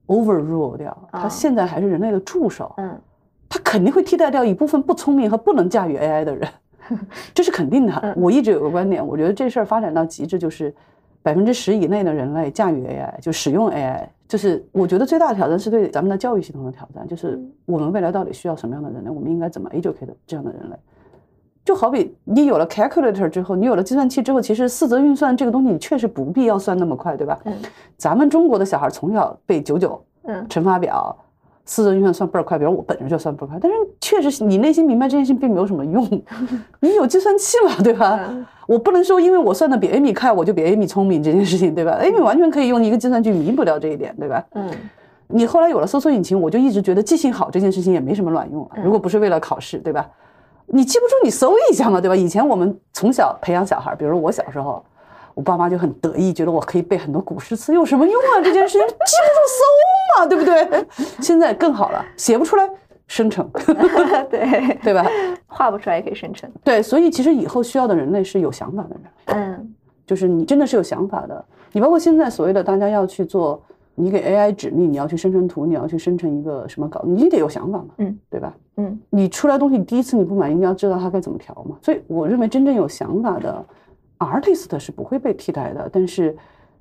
[0.08, 1.08] overrule 掉。
[1.12, 2.74] 它现在还是人类的助手。
[2.78, 3.00] 嗯，
[3.48, 6.48] 它肯定会替代掉一部分不聪明和不能驾驭 AI 的人。
[7.34, 8.14] 这是肯定的。
[8.16, 10.74] 我一直有个观点，我觉得这事儿发展到极致，就是
[11.22, 20.76] 百分之十以内的人类驾驭 AI，就使用 AI，就是我觉得最大的挑战是对咱们的教育系统的挑战，就是我们未来到底需要什么样的人类，我们应该怎么 educate 这样的人类？
[21.64, 27.40] 就好比你有了 calculator 之后，你有了计算器之后，其实四则运算这个东西你确实不必要算那么快，对吧？
[27.44, 27.54] 嗯。
[27.96, 31.16] 咱们中国的小孩从小背九九，嗯，乘法表。
[31.66, 36.06] 四则运算算倍儿快，比如我本身就算倍儿快，但是确实你内心明白这件事情并没有什么用，
[36.80, 38.20] 你有计算器嘛，对吧？
[38.66, 44.44] 我不能说因为我算的比 Amy 快，我就比 Amy 聪明这件事情，对吧？Amy 完全可以用一个计算器弥补掉这一点，对吧？
[44.52, 44.70] 嗯，
[45.28, 50.06] 你后来有了搜索引擎，我就一直觉得记性好这件事情也没什么卵用，如果不是为了考试，对吧？
[50.66, 52.16] 你记不住你搜一下嘛，对吧？
[52.16, 54.84] 以前我们从小培养小孩，比如我小时候。
[55.34, 58.40] 我爸妈就很得意，觉得我可以背很多古诗词，有什么用啊？
[58.42, 60.86] 这件事情记不住搜嘛，对不对？
[61.20, 62.68] 现在更好了，写不出来
[63.08, 63.48] 生成，
[64.30, 65.04] 对 对吧？
[65.46, 66.48] 画不出来也可以生成。
[66.62, 69.00] 对，所以其实以后需要的人类是有想法的人。
[69.26, 69.74] 嗯，
[70.06, 71.44] 就是你真的是有想法的。
[71.72, 73.60] 你包括现在所谓的大家要去做，
[73.96, 78.54] 你给 AI 指令，你要去生成图，你要去生成一个什么稿，你得有想法嘛，嗯，对吧？
[78.76, 81.76] 嗯，你出来东西第一次你不满意，你要知道它该怎么调嘛。
[81.82, 83.64] 所以我认为真正有想法的。
[84.18, 86.36] Artist 是不会被替代的，但是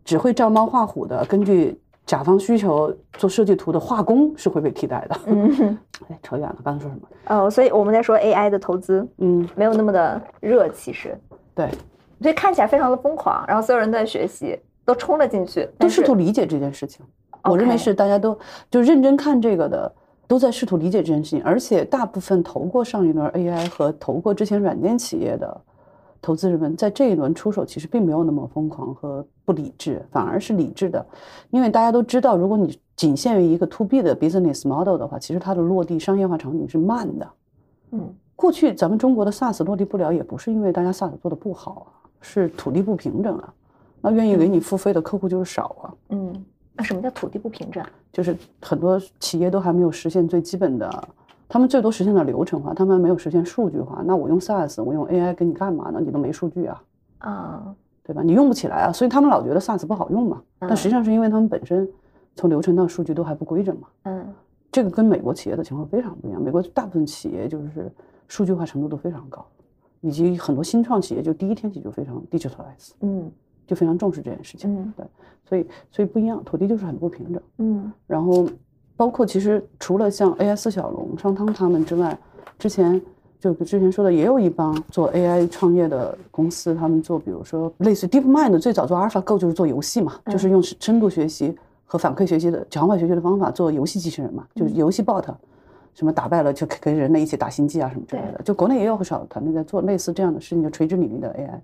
[0.05, 5.19] 只会照猫画虎的，根据甲方需求做设计图的画工是会被替代的。
[5.25, 5.77] 嗯，
[6.09, 7.07] 哎，扯远了，刚才说什么？
[7.27, 11.17] 哦，所以我们在说 AI 的投资，嗯，没有那么的热，其实。
[11.55, 11.69] 对，
[12.21, 17.05] 所以看起来非常的疯狂，然后所有人都在学习，都冲了进去，都试图理解这件事情。
[17.43, 18.37] 我认为是大家都
[18.69, 19.93] 就认真看这个的，
[20.27, 25.61] 都在试图理解这件事情，而且大部分投过上一轮 AI 和投过之前软件企业的。
[26.23, 31.05] 投资人们在这一轮出手，其实并没有那么疯狂和不理智，反而是理智的，
[31.51, 37.29] 因为大家都知道，如果你仅限于一个 to B 的 business model 的话，其实它的落地商业化场景是慢的。
[37.91, 43.53] 嗯，过去咱们中国的 SaaS 落地不了，也不是因为大家 SaaS 做的不好啊，是土地不平整啊，
[43.99, 45.93] 那愿意给你付费的客户就是少啊。
[46.09, 47.85] 嗯，那什么叫土地不平整？
[48.13, 51.07] 就是很多企业都还没有实现最基本的。
[51.47, 54.01] 他们最多实现了流程化，他们没有实现数据化。
[54.05, 55.99] 那我用 SaaS，我用 AI 给你干嘛呢？
[55.99, 56.83] 你都没数据啊，
[57.19, 58.23] 啊，对吧？
[58.23, 60.41] 你用不起来啊，所以他们老觉得 SaaS 不好用嘛。
[60.59, 61.87] 但实际上是因为他们本身
[62.35, 63.87] 从流程到数据都还不规整嘛。
[64.03, 64.33] 嗯，
[64.71, 66.41] 这个跟美国企业的情况非常不一样。
[66.41, 67.91] 美国大部分企业就是
[68.27, 69.45] 数据化程度都非常高，
[70.01, 73.31] 以及很多新创企业就第一天起就非常 digitalize，嗯，
[73.67, 74.75] 就非常重视这件事情。
[74.75, 75.05] 嗯，对，
[75.45, 77.43] 所以所以不一样，土地就是很不平整。
[77.57, 78.47] 嗯，然后。
[78.95, 82.17] 包括其实除了像 AI 四小龙、商汤他们之外，
[82.59, 83.01] 之前
[83.39, 95.25] 就之前说的，也有一帮做 AI 创业的公司，他们做比如说类似 DeepMind 最早做 AlphaGo 就是做游戏嘛，就是用深度学习和反馈学习的强化学习的方法做游戏机器人嘛，就是游戏 bot，
[95.93, 98.41] 什么打败了就跟人类一起打星际啊什么之类的。
[98.43, 101.59] 就国内也有不少团队在做类似这样的事情，就垂直领域的 AI，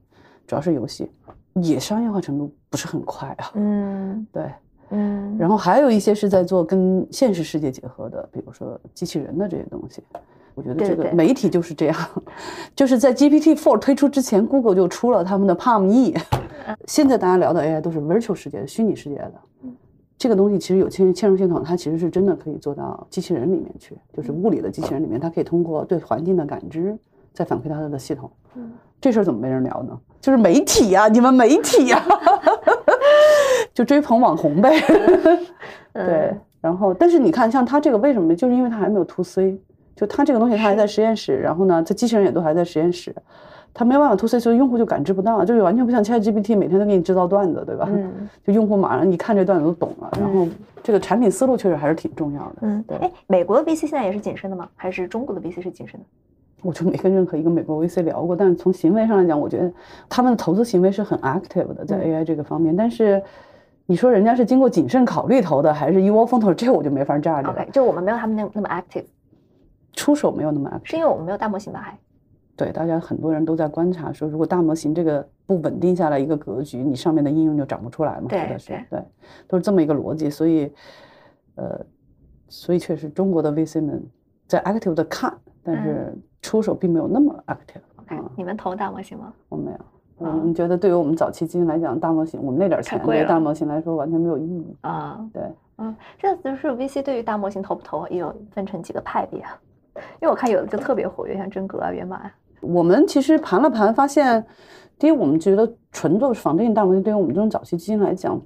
[0.45, 1.09] 主要是游戏，
[1.53, 3.51] 也商业化程度不是很快啊。
[3.53, 4.51] 嗯，对。
[4.91, 10.03] 嗯，然后还有一些是在做跟现实世界结合的，比如说机器人的这些东西。
[10.55, 11.95] 我觉得这个媒体就是这样，
[12.75, 16.13] 就是在 GPT Four 推出之前，Google 就出了他们的 Palm E。
[16.85, 19.33] 现在大家聊的 AI 都是 Virtual 世界的虚拟世界的，
[20.17, 26.97] 这个东西其实有嵌嵌入系统，它其实是真的可以做到机器人里面去，就是物理的机器人里面，它可以通过对环境的感知，
[27.31, 28.29] 再反馈到它的系统。
[28.99, 29.97] 这事儿怎么没人聊呢？
[30.19, 32.03] 就是媒体呀，你们媒体呀。
[33.73, 34.71] 就追捧网红呗，
[35.93, 38.35] 对，然后但是你看，像他这个为什么？
[38.35, 39.57] 就是因为他还没有 to C，
[39.95, 43.15] 就他这个东西他还在实验室，然后呢，他机器人也都还在实验室，
[43.73, 47.87] 他没有办法 to C，所以用户就感知不到，就是完全不像 ChatGPT 每天都给你制造段子，对吧？
[47.89, 50.47] 嗯，就用户马上一看这段子都懂了，然后
[50.83, 52.55] 这个产品思路确实还是挺重要的。
[52.61, 52.97] 嗯，对。
[52.97, 54.67] 哎，美国的 VC 现在也是谨慎的吗？
[54.75, 56.05] 还是中国的 VC 是谨慎的？
[56.61, 59.71] 我就没跟任何一个美国 VC 聊过，但是从行为上来讲，我觉得
[60.09, 62.75] 他们的投资行为是很 active 的，在 AI 这个方面。
[62.75, 63.21] 但是
[63.89, 67.49] 你说人家是经过谨慎考虑投的，还是一窝蜂投，这我就没法炸着。
[67.49, 69.05] OK，就我们没有他们那那么 active，
[69.93, 71.79] 出手没有那么 active，是因为我们没有大模型吧？
[71.79, 71.97] 还
[72.55, 78.27] 对，大家很多人都在观察说，如果大模型这个不稳定下来一个格局，你上面的应用就长不出来嘛？
[78.29, 79.03] 对对对，
[79.47, 80.29] 都是这么一个逻辑。
[80.29, 80.71] 所以，
[81.55, 81.83] 呃，
[82.47, 84.05] 所以确实中国的 VC 们
[84.45, 86.13] 在 active 的看，但是。
[86.41, 87.81] 出手并没有那么 active。
[87.97, 89.33] OK，你们投大模型吗？
[89.49, 89.77] 我没有。
[90.19, 95.19] 我们觉得对于我们早期基金来讲，大模型我们那点钱对大模型来说完全没有意义啊。
[95.33, 95.43] 对，
[95.77, 99.57] 嗯，这就是 VC 对于大模型投不投也有分成几个派别啊。
[100.21, 102.21] 因为我看有的就特别活跃，像真格啊、源码。
[102.61, 104.45] 我们其实盘了盘，发现
[104.97, 108.39] 第一，我们觉得纯做仿真大模型对于我们这种早期基金来讲，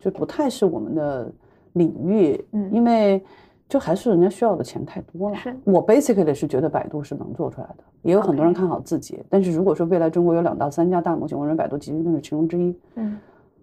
[0.00, 1.32] 就不太是我们的
[1.74, 2.44] 领域。
[2.52, 3.24] 嗯，因为。
[3.68, 5.36] 就还是人家需要的钱太多了。
[5.36, 9.22] 是我 basically 是觉得百度是能做出来的，也有很多人看好自己。
[9.28, 12.74] 但是如果说未来中国有两到三家大模型，我认为百度其实就是其中之一。
[12.94, 13.18] 嗯，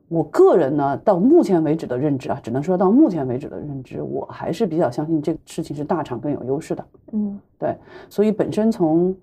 [0.08, 6.86] 我个人呢，到目前为止的认知啊，只能说到目前为止的认知，我还是比较相信这个事情是大厂更有优势的。
[7.14, 7.76] 嗯，对，
[8.08, 9.16] 所以本身从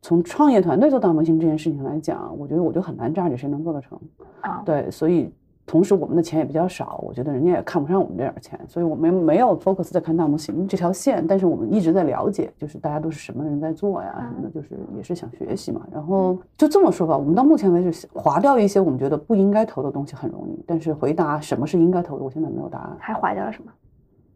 [0.00, 3.98] 从创业团队做大模型这件事情来讲，我觉得我就很难炸着谁能做得成。
[4.42, 5.32] 啊，对，所以。
[5.70, 11.24] 同时，我们的钱也比较少，我觉得人家也看不上我们这点钱，所以我们没有 focus 在看大模型这条线。
[11.24, 15.86] 但是我们一直在了解，就是大家都是什么人在做呀什么的，就是也是想学习嘛。
[15.92, 22.96] 然后就这么说吧，我们到目前为止划掉一些我们觉得不应该投的东西很容易，但是回答什么是应该投的，我现在没有答案。
[22.98, 23.70] 还划掉了什么？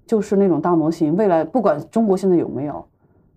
[0.07, 2.87] 就是那种大模型，未来不管中国现在有没有。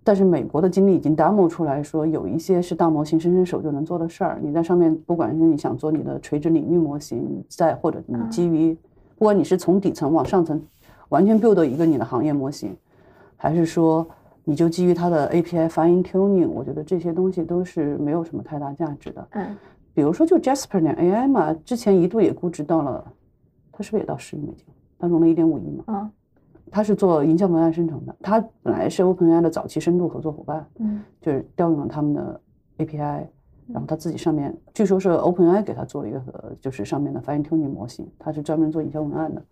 [0.08, 4.38] 但是美国的经历已经 demo 出来说，有一些是大模型伸伸手就能做的事儿。
[4.42, 8.74] 你在上面，不管是你想做你的垂直领域模型，再或者你基于，
[9.18, 10.58] 不管你是从底层往上层
[11.10, 12.74] 完全 build 一个你的行业模型，
[13.36, 14.08] 还是说
[14.44, 19.28] 你就基于它的 API fine tuning，我觉得这些东西都是没有什么太大价值的。
[19.32, 19.54] 嗯，
[19.92, 23.04] 比如说就 Jasper 那 AI 嘛，之前一度也估值到了，
[23.70, 24.64] 它是不是也到十亿美金？
[24.98, 25.84] 它融了一点五亿嘛？
[25.88, 26.10] 嗯。
[26.70, 32.40] 他是做营销文案生成的，他本来是 OpenAI 的早期深度合作伙伴，嗯，就是调用了他们的
[32.78, 33.24] API，
[33.68, 36.20] 然后他自己上面据说是 OpenAI 给他做了一个
[36.60, 39.42] 就是上面的 Fine Tuning 模型，他是专门做营销文案的，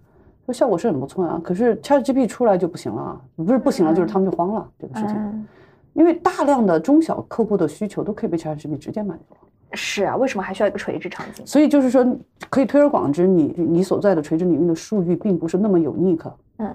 [0.45, 1.41] 说效果是很不错啊。
[1.43, 5.47] 可是 ChatGPT 出来就不行了，不是不行了，就是他们就慌了这个事情，
[5.93, 9.37] 因为大量的中小客户的需求都可以被 ChatGPT 直接满足。
[9.73, 11.45] 是啊，为什么还需要一个垂直场景？
[11.45, 12.07] 所以就是说，
[12.49, 16.75] 可以推而广之，你你所在的垂直领域的数据并不是那么有 unique，嗯。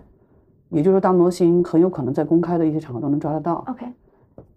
[0.72, 3.64] 也就是说，大模型很有可能在公开的一些场合都能抓得到。
[3.68, 3.86] OK。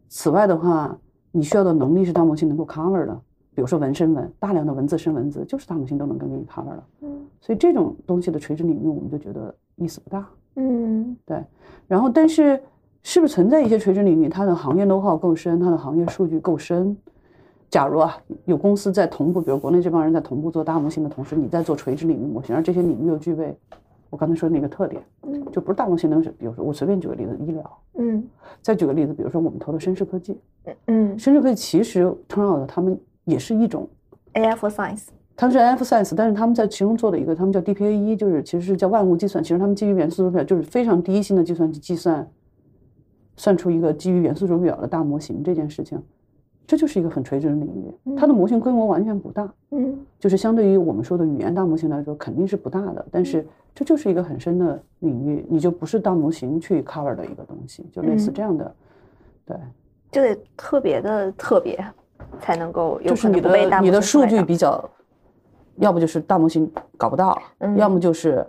[0.08, 0.96] 此外的话，
[1.32, 3.20] 你需要的能力是大模型能够 cover 的，
[3.54, 6.84] 比如说文生文，大量的文字生文字，就是大模型都能给你 cover 的。
[7.02, 7.26] 嗯。
[7.40, 10.24] 所以这种东西的垂直领域，我们就觉得意思不大。
[10.54, 11.16] 嗯。
[11.26, 11.42] 对。
[11.88, 12.62] 然后，但是
[13.02, 16.96] 是不是存在一些垂直领域，它的行业 know how 够深，它的行业数据够深？
[17.68, 23.58] 假如啊，有公司在同步，比如国内这帮人在同步做大模型的同时，你在做垂直领域模型，而这些领域又具备。
[24.14, 28.24] 我刚才说的那个特点，嗯，就不是大模型能是，比如说我随便举个例子，医疗，嗯，
[28.62, 30.38] 再举个例子，比如说我们投的深世科技，
[30.86, 33.88] 嗯，深世科技其实 turn out 他们也是一种
[34.34, 42.30] AI for science，他们是 AI for science，但是他们在其中做的一个，他们叫 DPA 一，就是其实是叫万物计算，其实他们基于元素周表，就是非常第一性的计算机计算，
[43.36, 46.00] 算出一个基于元素周表的大模型这件事情。
[46.66, 53.04] 这就是一个很垂直的领域，它的模型规模完全不大，嗯，就是相对于我们说的语言大模型来说，肯定是不大的。
[53.10, 58.74] 但是这就是一个很深的领域，你就不是大模型去 cover 的一个东西，就类似这样的，
[59.44, 59.56] 对，
[60.10, 61.78] 就得特别的特别
[62.40, 64.82] 才能够，就是你的你的数据比较，
[65.76, 67.38] 要不就是大模型搞不到，
[67.76, 68.46] 要么就是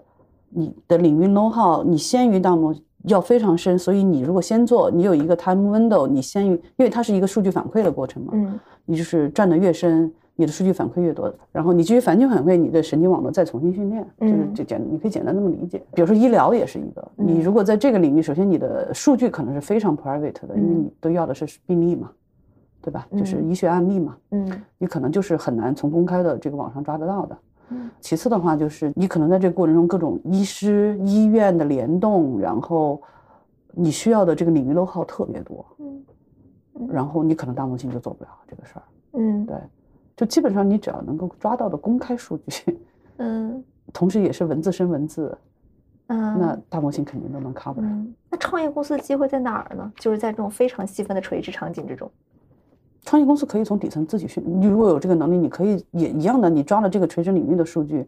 [0.50, 2.74] 你的领域 know how 你先于大模。
[3.08, 15.82] 要非常深，所以你如果先做，你有一个 time window，你先于，因为它是一个数据反馈的过程嘛，嗯，你就是转的越深，你的数据反馈越多，然后你基于反馈反馈，你的神经网络再重新训练，就是就简，你可以简单这么理解。
[15.94, 22.10] 比如说医疗也是一个，你如果在这个领域，首先你的数据可能是非常 private 的，因为你都要的是病例嘛，
[22.82, 23.08] 对吧？
[23.18, 27.38] 就是医学案例嘛，嗯，你可能就是很难从公开的这个网上抓得到的。
[28.00, 33.02] 其次的话，就是你可能在这个过程中，各种医师、医院的联动，然后
[33.72, 36.04] 你需要的这个领域 know how 特别多，嗯，
[36.90, 39.58] 然后你可能大模型就做不了这个事儿，嗯，对，
[40.16, 42.80] 就基本上你只要能够抓到的公开数据，
[43.18, 45.38] 嗯， 同时也是文字生文字，
[46.08, 47.82] 嗯，那大模型肯定都能 cover。
[48.30, 49.92] 那创业公司的机会在哪儿呢？
[49.98, 52.10] 就是在这种非常细分的垂直场景之中。
[53.06, 58.06] 创业公司可以从底层自己训，你如果有这个能力，你可以也一样的，你抓了这个垂直领域的数据，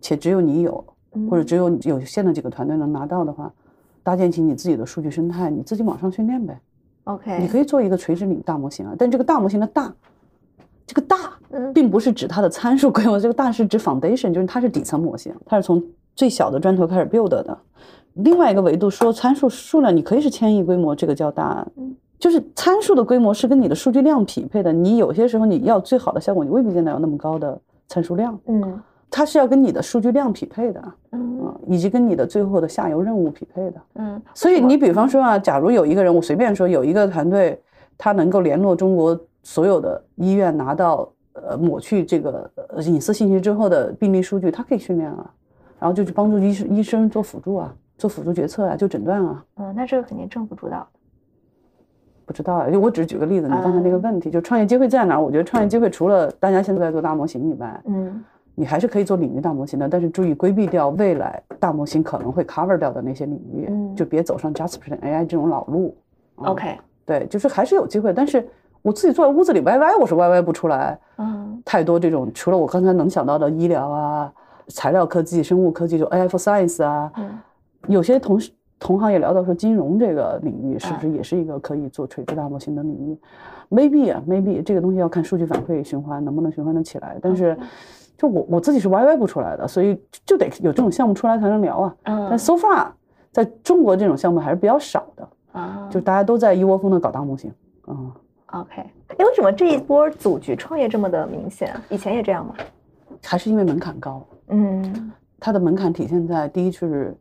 [0.00, 0.84] 且只有你有，
[1.30, 3.50] 或者只有有限的几个团队能拿到的话，
[4.02, 6.60] 搭建起你自己的数据生态，你自己往上训练呗。
[7.04, 9.90] OK，你可以做一个垂直领域大模型啊，但这个大模型的大，
[10.86, 11.16] 这个大，
[11.72, 15.82] 并不是指它的参数规模，这个大是指 foundation，就是它是底层模型，它是从
[16.14, 17.58] 最小的砖头开始 build 的。
[18.12, 21.66] 另外一个维度说参数数量，你可以是千亿规模，这个叫大。
[22.18, 27.58] 就是参数的规模是跟你的数据量匹配的，你有些时候你要最好的效果，你未必见得有那么高的
[27.88, 28.38] 参数量。
[28.46, 33.80] 嗯，它是要跟你的数据量匹配的，嗯，以及跟你的最后的下游任务匹配的。
[33.96, 37.60] 嗯，所以你比方说啊，假如有一个人，我随便说有一个团队，
[37.98, 42.50] 他能够联络中国所有的医院，拿到呃抹去这个
[42.84, 45.30] 隐私信息之后的病例数据，他可以训练啊，
[45.78, 49.44] 然后就去帮助医生医生做辅助啊，做辅助决策啊，就诊断啊。
[49.56, 50.86] 嗯，那这个肯定政府主导。
[52.26, 55.22] 不知道啊，就我只是举个例子，你刚才那个问题，就创业机会在哪儿？
[55.22, 58.22] 我觉得创业机会除了大家现在在做大模型以外，嗯，
[58.56, 65.96] 你还是可以做领域大模型的，但是注意规避掉未来大模型可能会 cover 掉的那些领域，就别走上 Jasper AI 这种老路。
[66.38, 68.44] OK，对，就是还是有机会，但是
[68.82, 70.98] 我自己坐在屋子里歪歪，我是歪歪不出来。
[71.18, 74.32] 嗯，太多这种除了我刚才能想到的医疗啊、
[74.66, 77.12] 材料科技、生物科技，就 AI for Science 啊，
[77.86, 78.50] 有些同事。
[78.78, 83.18] 同行也聊到说，金融这个领域是不是也是一个可以做垂直大模型的领域
[83.70, 87.18] ？Maybe 啊，Maybe 这个东西要看数据反馈循环能不能循环的起来。
[87.22, 87.56] 但是，
[88.18, 91.96] 就我我自己是 YY 不出来的，所以就得有这种项目出来才能聊啊。
[92.04, 92.88] 但 So far
[93.32, 97.50] 在中国这种项目还是比较少的啊，就大家都在一窝蜂的搞大模型
[97.86, 98.12] 啊。
[98.48, 101.74] OK，哎，为什么这一波组局创业这么的明显？
[101.88, 102.54] 以前也这样吗？
[103.24, 104.22] 还是因为门槛高？
[104.48, 107.16] 嗯，它的门槛体现在第一就是。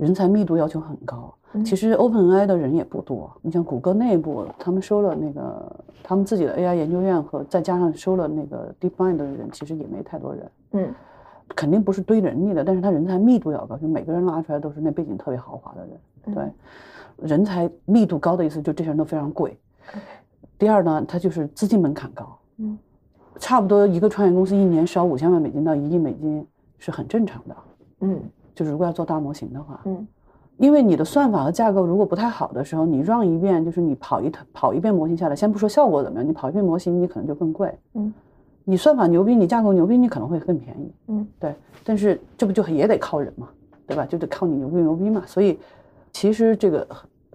[0.00, 3.30] 人才密度要求很高，其实 OpenAI 的人也不多。
[3.42, 10.50] 你像谷歌内部，他们收了那个他们自己的 AI 研究院和再加上收了那个 DeepMind 的人，其实也没太多人。
[10.72, 10.94] 嗯，
[11.48, 16.34] 肯定不是堆人力的，但是他人才密度要高，就每个人拉出来都是那背景特别豪华的人。
[16.34, 19.54] 对，人才密度高的意思，就这些人都非常贵。
[20.56, 22.38] 第二呢，他就是资金门槛高。
[22.56, 22.78] 嗯，
[23.38, 26.46] 差不多一个创业公司一年烧五千万美金到一亿美金
[26.78, 27.56] 是很正常的。
[28.00, 28.18] 嗯。
[28.54, 30.06] 就是如果要做大模型的话，嗯，
[30.56, 38.12] 因为你的算法和架构如果不太好的时候，你 run 一遍，就是你跑一跑一遍模型下来，先不说效果怎么样，你跑一遍模型，你可能就更贵，嗯，
[38.64, 43.48] 你算法牛逼，你架构牛逼，你可能会更便宜，嗯，对，但是这不就也得靠人嘛，
[43.86, 44.04] 对吧？
[44.04, 45.58] 就得靠你牛不牛逼嘛，所以
[46.12, 46.86] 其实这个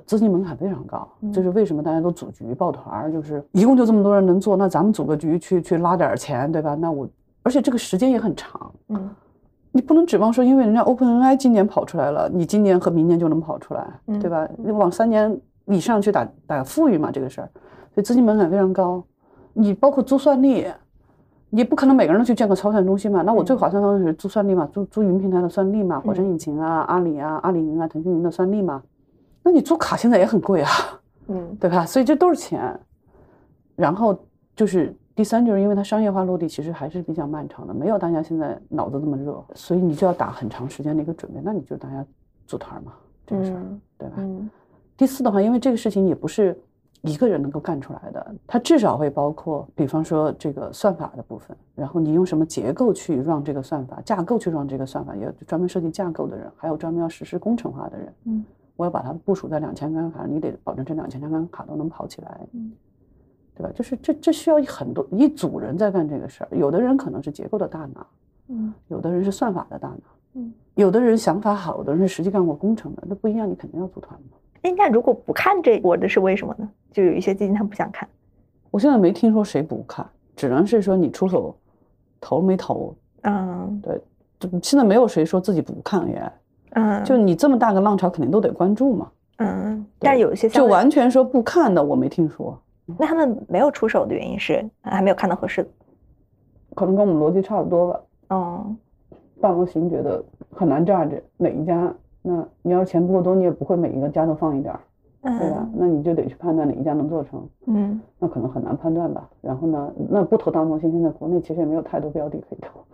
[0.05, 6.75] 资金门槛非常高，就是为什么大家都组局抱团儿，就是一共就这么多人能做，那咱们组个局去去拉点钱，对吧？
[6.75, 7.07] 那我
[7.41, 9.09] 而且这个时间也很长，嗯。
[9.75, 13.85] 你不能指望说，因为人家 OpenAI 今年跑出来了，你今年和明年就能跑出来，
[14.21, 14.47] 对吧？
[14.57, 17.49] 你往三年以上去打打富裕嘛，这个事儿，
[17.93, 19.03] 所以资金门槛非常高。
[19.51, 20.65] 你包括租算力，
[21.49, 23.21] 你不可能每个人都去建个超算中心嘛。
[23.23, 28.81] 那我最划算的方式是租算力嘛，租租云平台的算力嘛，火山引擎啊、阿里啊、阿里云啊、腾讯云的算力嘛。
[29.43, 30.69] 那你租卡现在也很贵啊，
[31.27, 31.85] 嗯，对吧？
[31.85, 32.79] 所以这都是钱。
[33.75, 34.17] 然后
[34.55, 34.95] 就是。
[35.15, 41.39] 第三就是因为它商业化落地其实还是比较漫长的，没有大家现在脑子那么热，所以你就要打很长时间的一个准备。
[41.41, 42.05] 那你就大家
[42.45, 42.91] 组团嘛，
[43.25, 43.63] 这个事儿，
[43.97, 44.15] 对吧？
[44.97, 46.59] 第四的话，因为这个事情也不是
[47.01, 58.13] 一个人能够干出来的，它至少会包括，比方说这个算法的部分，然后你用什么结构去让这个算法架构去让这个算法，也有专门设计架构的人，还有专门要实施工程化的人。
[58.25, 58.45] 嗯，
[58.75, 62.41] 我要把它部署在两千张卡，你得保证这两千张卡都能跑起来。
[62.51, 62.73] 嗯。
[63.55, 63.71] 对吧？
[63.73, 68.05] 就是这这需要很多一组人在干这个事儿，有的人可能是结构的大脑，
[68.49, 69.97] 嗯，有的人是算法的大脑，
[70.33, 74.37] 嗯，有的人想法好，有的人是实际干过工程的，那不一样，你肯定要组团嘛。
[74.63, 76.69] 哎，那如果不看这波的是为什么呢？
[76.91, 78.07] 就有一些基金他不想看。
[78.71, 81.55] 我现在没听说谁不看，只能是说你出手
[82.19, 82.93] 投没投。
[83.21, 84.01] 嗯，对，
[84.61, 86.31] 现在没有谁说自己不看 AI。
[86.71, 89.11] 嗯，就你这么大个浪潮，肯定都得关注嘛。
[89.37, 92.59] 嗯，但有一些就完全说不看的，我没听说。
[92.97, 95.69] 那他们没有出手的原因是还没有看到合适的，
[96.75, 98.01] 可能跟我们逻辑差不多吧。
[98.29, 98.75] 哦，
[99.41, 104.79] 大模型觉得很难榨着哪一家，那你要是钱不够多，你也不会每一个家都放一点儿，
[105.39, 105.67] 对吧？
[105.73, 107.47] 那你就得去判断哪一家能做成。
[107.65, 109.29] 嗯，那可能很难判断吧。
[109.41, 112.85] 然后呢，那不投大模型，现在国内其实也没有太多标的可以投。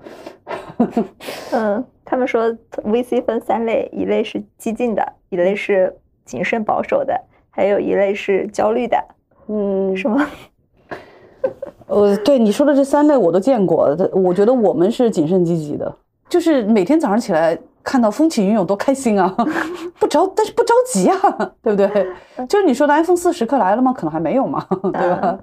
[1.54, 2.50] 嗯，他们说
[2.86, 8.98] VC 分三类，一类是激进的，一类是谨慎保守的，还有一类是焦虑的。
[9.52, 10.26] 嗯，是吗？
[11.88, 15.94] 呃，对你说的这三类我都见过，我觉得我们是谨慎积极的，
[16.30, 19.36] 就是每天早上起来看到风起云涌多开心啊，
[20.00, 22.08] 不着但是不着急啊， 对不对？
[22.48, 23.92] 就是你说的 iPhone 四时刻来了吗？
[23.92, 25.38] 可能还没有嘛，对吧？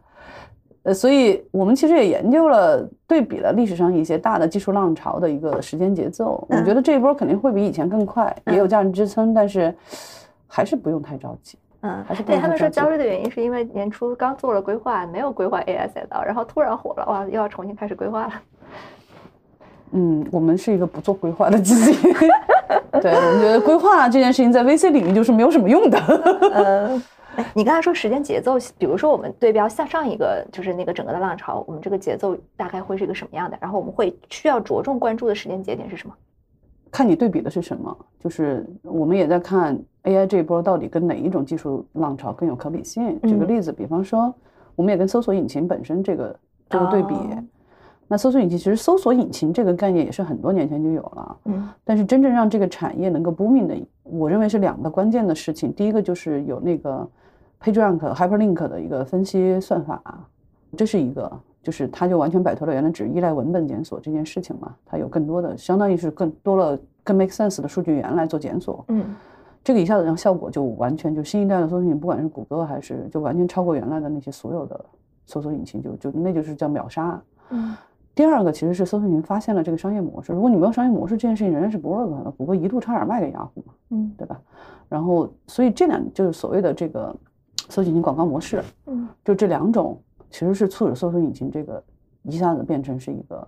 [0.84, 6.46] 呃，所以我们其实也研究了，对比了历史上一些大的技术浪潮的一个时间节奏。
[6.48, 9.74] 我觉得这一波肯定会比以前更快，也有价值支撑，但是
[10.46, 11.58] 还是不用太着急。
[11.80, 18.32] 嗯，对他们说焦虑的原因是因为年初刚做了规划，没有规划 AI 赛道，然后突然火了，哇，又要重新开始规划了。
[19.92, 22.12] 嗯，我们是一个不做规划的基金。
[23.00, 25.98] 对，我们觉得规划这件事情在 VC 领域就是没有什么用的。
[26.52, 27.02] 呃。
[27.54, 33.56] 你刚才说时间节奏，比如说我们对标向上一个，就是那个整个的浪潮，我们这个节奏大概会是一个什么样的？
[33.60, 36.12] 然后我们会需要着重关注的时间节点是什么？
[36.90, 43.20] 看你对比的是什么，就是我们也在看 AI 这一波到底跟哪一种技术浪潮更有可比性。
[43.20, 44.34] 举个例子，比方说，
[44.74, 46.36] 我们也跟搜索引擎本身这个
[46.68, 47.14] 这个对比。
[48.08, 55.72] 那搜索引擎其实搜索引擎这个概念也是很多年前就有了，嗯，但是真正让这个产业能够 booming 的，我认为是两个关键的事情。
[55.72, 57.08] 第一个就是有那个。
[57.60, 60.00] PageRank、Hyperlink 的一个分析算法，
[60.76, 61.28] 这是一个，
[61.60, 68.84] 就是它就完全摆脱了原来只依赖文本检索这件事情嘛，它有更多的，相当于是更多了更 make sense 的数据源来做检索。
[68.90, 69.06] 嗯，
[69.68, 74.82] 这个一下子让效果就完全就新一代的搜索引擎，不管是谷歌还是就完全超过原来的那些所有的
[75.26, 77.22] 搜索引擎，就就那就是叫秒杀。
[77.50, 77.76] 嗯，
[78.14, 82.30] 第二个其实是搜索引擎发现了这个商业模式，如果你没有商业模式，这件事情仍然是不 work 的。
[82.30, 84.40] 谷歌一度差点卖给雅虎嘛，嗯，对吧？
[84.88, 87.14] 然后所以这两就是所谓的这个。
[87.70, 90.00] 搜索引擎广告模式，嗯，就这两种
[90.30, 91.84] 其实是促使搜索引擎这个
[92.22, 93.46] 一下子变成是一个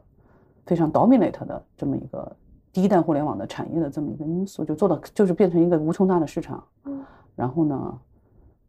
[0.67, 2.37] 非常 dominate 的这么一个
[2.73, 6.63] 第一代互联网的产业的这么一个因素，就做到就是变成一个无穷大的市场。
[6.85, 7.01] 嗯，
[7.35, 7.99] 然后呢，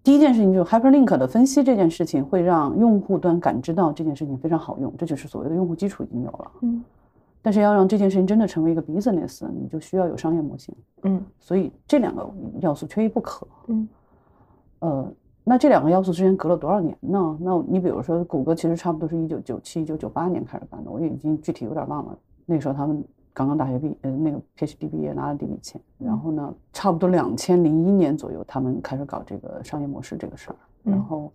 [0.03, 6.51] 第一件事情就是 hyperlink 的分析这件事情会让用户端感知到这件事情非常好用，这就是所谓的用户基础已经有了。
[6.61, 6.83] 嗯，
[7.41, 10.75] 但是要让这件事情真的成为一个 business，你就需要有商业模型。
[11.03, 12.29] 嗯，所以这两个
[12.59, 13.47] 要素缺一不可。
[13.67, 13.89] 嗯，
[14.79, 15.11] 呃。
[15.43, 17.35] 那这两个要素之间隔了多少年呢？
[17.41, 22.15] 那你比如说，谷歌其实差不多是一九九七、一九九八年开始办的，我已经具体有点忘了。
[22.45, 23.03] 那时候他们
[23.33, 25.81] 刚刚大学毕，呃，那个 PhD 毕业拿了第一笔钱。
[25.97, 30.55] 然后呢，差不多两千零一年左右，他们开始搞这个商业模式这个事儿。
[30.83, 31.31] 然后，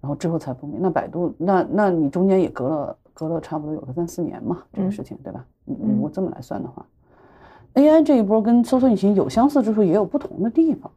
[0.00, 0.78] 然后之后才不明。
[0.80, 5.44] 那百度，那那你中间也隔了隔了差不多有个三四年嘛，这个事情对吧？
[5.64, 6.86] 你如果这么来算的话
[7.74, 10.90] ，AI 这一波跟搜索引擎有相似之处，也有不同的地方。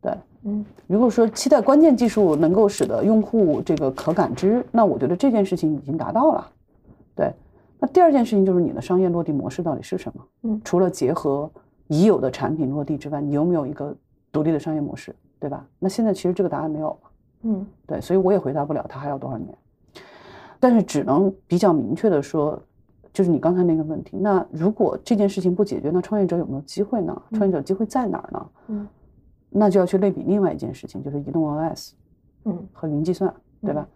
[0.00, 0.12] 对。
[0.44, 6.50] 嗯，如果说期待关键技术能够使得用户这个可感知，那我觉得这件事情已经达到了。
[7.14, 7.32] 对，
[7.82, 10.24] 那第二件事情就是你的商业落地模式到底是什么？
[10.42, 11.50] 嗯，除了结合
[11.88, 13.92] 已有的产品落地之外，你有没有一个
[14.30, 15.12] 独立的商业模式？
[15.40, 15.66] 对吧？
[15.80, 16.96] 那现在其实这个答案没有。
[17.42, 19.52] 嗯，对，所以我也回答不了它还要多少年，
[20.60, 22.56] 但是只能比较明确的说，
[23.12, 27.22] 就是你刚才那个问题，那如果这件事情不解决，那创业者有没有机会呢？
[27.32, 28.46] 创业者机会在哪儿呢？
[28.68, 28.88] 嗯。
[29.50, 31.90] 那就要去类比另外一件事情，就是移动 OS，
[32.44, 33.86] 嗯，和云计算，对吧？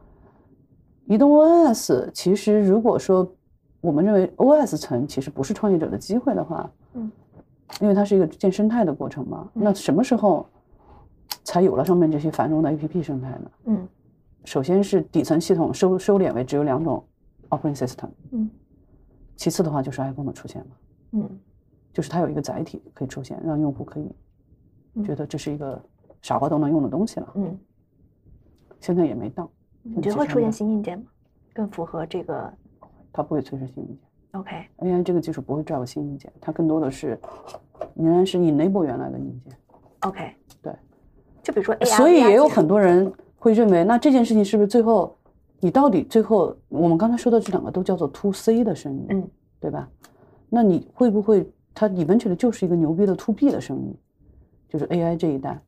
[1.06, 3.32] 移动 OS 其实如果说
[3.86, 7.08] 我们认为 OS 层其实不是创业者的机会的话，嗯，
[7.80, 9.48] 因为它是一个建生态的过程嘛。
[9.54, 10.44] 那什么时候
[11.44, 13.50] 才有了上面这些繁荣的 APP 生态呢？
[13.66, 13.88] 嗯，
[14.44, 17.00] 首先是底层系统收收敛为只有两种
[17.50, 18.50] operating system，嗯，
[19.36, 20.76] 其次的话就是 iPhone 的出现嘛，
[21.12, 21.38] 嗯，
[21.92, 24.10] 就是它有一个载体可以出现，让用户可以。
[25.04, 25.80] 觉得这是一个
[26.22, 27.32] 傻瓜都能用的东西了。
[27.36, 27.56] 嗯，
[28.80, 29.48] 现在也没到。
[29.84, 31.04] 你觉得会出现新硬件吗？
[31.54, 32.52] 更符合这个？
[33.16, 33.98] 它不会催生新硬件。
[34.32, 37.18] OK，AI 这个技术不会 drive 新硬件，它更多的是
[37.94, 39.56] 仍然是 enable 原来的硬件。
[40.00, 40.72] OK，对。
[41.42, 45.16] 就比如说 AI，所以也有很多人会认为，那这件事情是不是最后
[45.60, 49.26] 你到底最后我们刚才说的这两个都叫做 To C 的生意，嗯，
[49.58, 49.88] 对吧？
[50.50, 53.96] 那你会不会它 eventually 就是一个牛逼的 To B 的生意？
[54.68, 55.58] 就是 AI 这一代，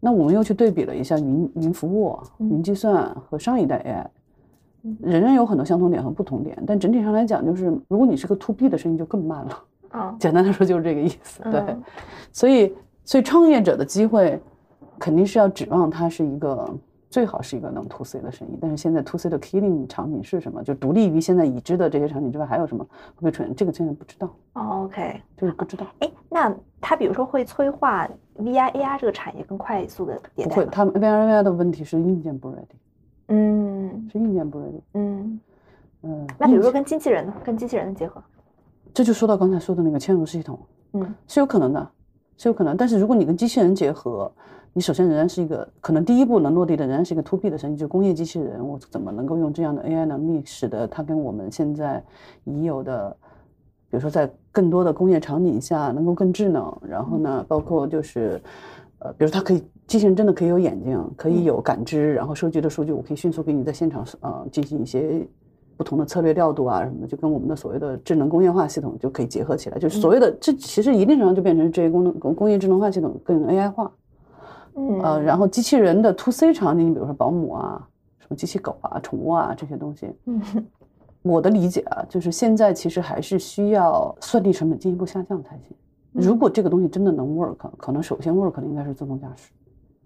[0.00, 4.06] 那我们又去对比了一下云云服务、云计算和上一代 AI，
[5.00, 9.64] 仍然有很多相同点和不同点，但整体上来讲，就是如果你是个 To B 的生意，就更慢了。
[9.90, 11.42] 啊， 简单的说就是这个意思。
[11.50, 11.76] 对，
[12.32, 12.74] 所以
[13.04, 14.40] 所以创业者的机会
[14.98, 16.68] 肯定是要指望它是一个。
[17.10, 20.62] 最好是一个能 to C 的生意，但是现在 to C 的 killing 场景是什么？
[20.62, 23.52] 就独立于现在已知的这些场景之外，还有什么会不会出现？
[23.52, 24.32] 这个现在不知道。
[24.52, 25.84] 哦，OK，就是不知道。
[25.98, 28.08] 哎，那它比如说会催化
[28.38, 32.76] VR AR 这个产业更快速的迭代不会，他们 VR AR 的问题是硬件不 ready。
[33.30, 34.80] 嗯，是硬件不 ready。
[34.94, 35.40] 嗯
[36.02, 36.26] 嗯。
[36.38, 37.32] 那比如说跟机器人呢？
[37.42, 38.22] 跟机器人的结合？
[38.92, 40.58] 这就说到刚才说的那个嵌入系统。
[40.92, 41.90] 嗯，是有可能的，
[42.36, 42.76] 是有可能。
[42.76, 44.30] 但是如果你跟机器人结合，
[44.72, 52.02] 你首先仍然是一个可能第一步能落地的仍然是一个 to B 的生意，就工业机器人，我怎么能够用这样的 AI 能力，使得它跟我们现在
[52.44, 53.16] 已有的
[53.90, 58.40] 比如说在更多的工业场景下能够更智能，然后呢，包括就是，
[59.00, 65.26] 呃，比如它可以机器人真的可以有眼睛，可以有感知，然后收集的数据我可以迅速给你在现场呃进行一些
[65.76, 73.90] 不同的策略调度啊什么的，就跟我们的所谓的智能工业化系统就可以结合起来，就是所谓的这其实一定程度上就变成这些功能工工业智能化系统更 AI 化。
[75.02, 77.84] 呃，然后机器人的 to C 场景，你比如说保姆啊，
[78.20, 80.40] 什么机器狗啊、宠物啊这些东西，嗯，
[81.22, 85.76] 我的理解啊，就是现在其实还是需要算力成本进一步下降才行。
[86.12, 89.50] 如果这个东西真的能 work，可能首先 work 的应该是自动驾驶。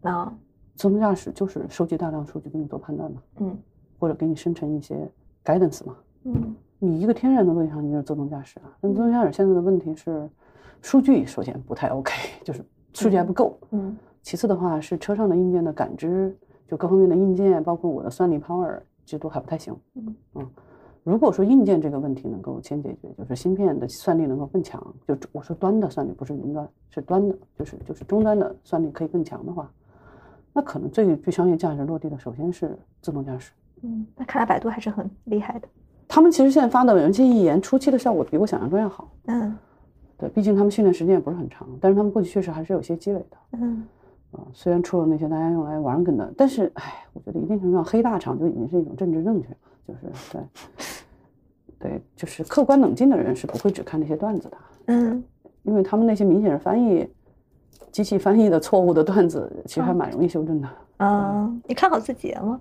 [0.05, 0.33] 啊，
[0.77, 3.59] 自动驾驶就是收集大量数据给你做判断嘛，嗯，
[3.99, 5.11] 或者给你生成一些
[5.45, 8.71] guidance 嘛，嗯，你一个天然的路上你就是自动驾驶啊。
[8.81, 10.29] 但自动驾驶现在的问题是，
[10.83, 12.13] 数据首先不太 OK，
[12.45, 13.97] 就是数据还不够，嗯。
[14.23, 16.35] 其次的话是车上的硬件的感知，
[16.67, 19.77] 就各方面的硬件，包括我的算力 power，其实都还不太行。
[19.97, 20.51] 嗯嗯，
[21.03, 29.71] 如果说硬件这个问题能够先解决，就是芯片的算力能够更强，就我说端的算力不是云端，是端的，就是就是终端的算力可以更强的话，
[30.55, 33.53] 那可能最具商业价值落地的首先是自动驾驶。
[33.83, 35.69] 嗯，那看来百度还是很厉害的。
[36.09, 39.11] 他们其实现在发的文心一言初期的效果比我想象中要好。
[39.27, 39.55] 嗯，
[40.17, 43.37] 对，毕竟他们训练时间也不是很长，但是他们过去确实还是有些积累的。
[43.53, 43.85] 嗯。
[44.33, 50.41] 啊，虽然出了那些大家用来玩梗的，但是，哎，我觉得一定程度上黑大厂就已经是一种政治正确了，就是对，
[51.79, 55.23] 对，就是客观冷静的人是不会只看那些段子的，嗯，
[55.63, 57.09] 因为他们那些明显是翻译
[57.91, 60.69] 机器翻译的错误的段子，其实还蛮容易修正的。
[60.99, 62.61] 嗯，你看好字节吗？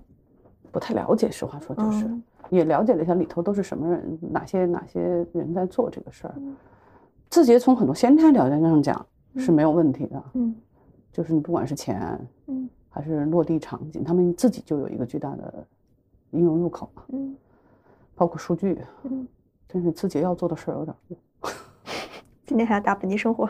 [0.72, 2.10] 不太了解，实话说就是，
[2.50, 6.36] 也了解了一下里头都是什么人，哪些哪些人在做这个事儿。
[7.30, 9.06] 字节从很多先天条件上讲
[9.38, 10.56] 是没有问题的，嗯。
[11.12, 15.64] 就是你不管是钱，嗯，还是落地场景，他们自己就有一个巨大的
[16.32, 17.36] 应用入口嘛，嗯，
[18.16, 19.28] 包括数据，嗯，
[19.68, 21.52] 但是字节要做的事儿有点多。
[22.48, 23.48] 今天还要打本地生活。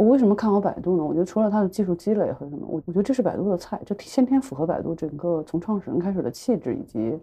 [0.00, 1.04] 我为什么看好百度呢？
[1.04, 7.18] 我觉得除了它的技术积累和什么，我我觉得这是百度的菜，这先天符合百度整个从创始人开始的气质，以及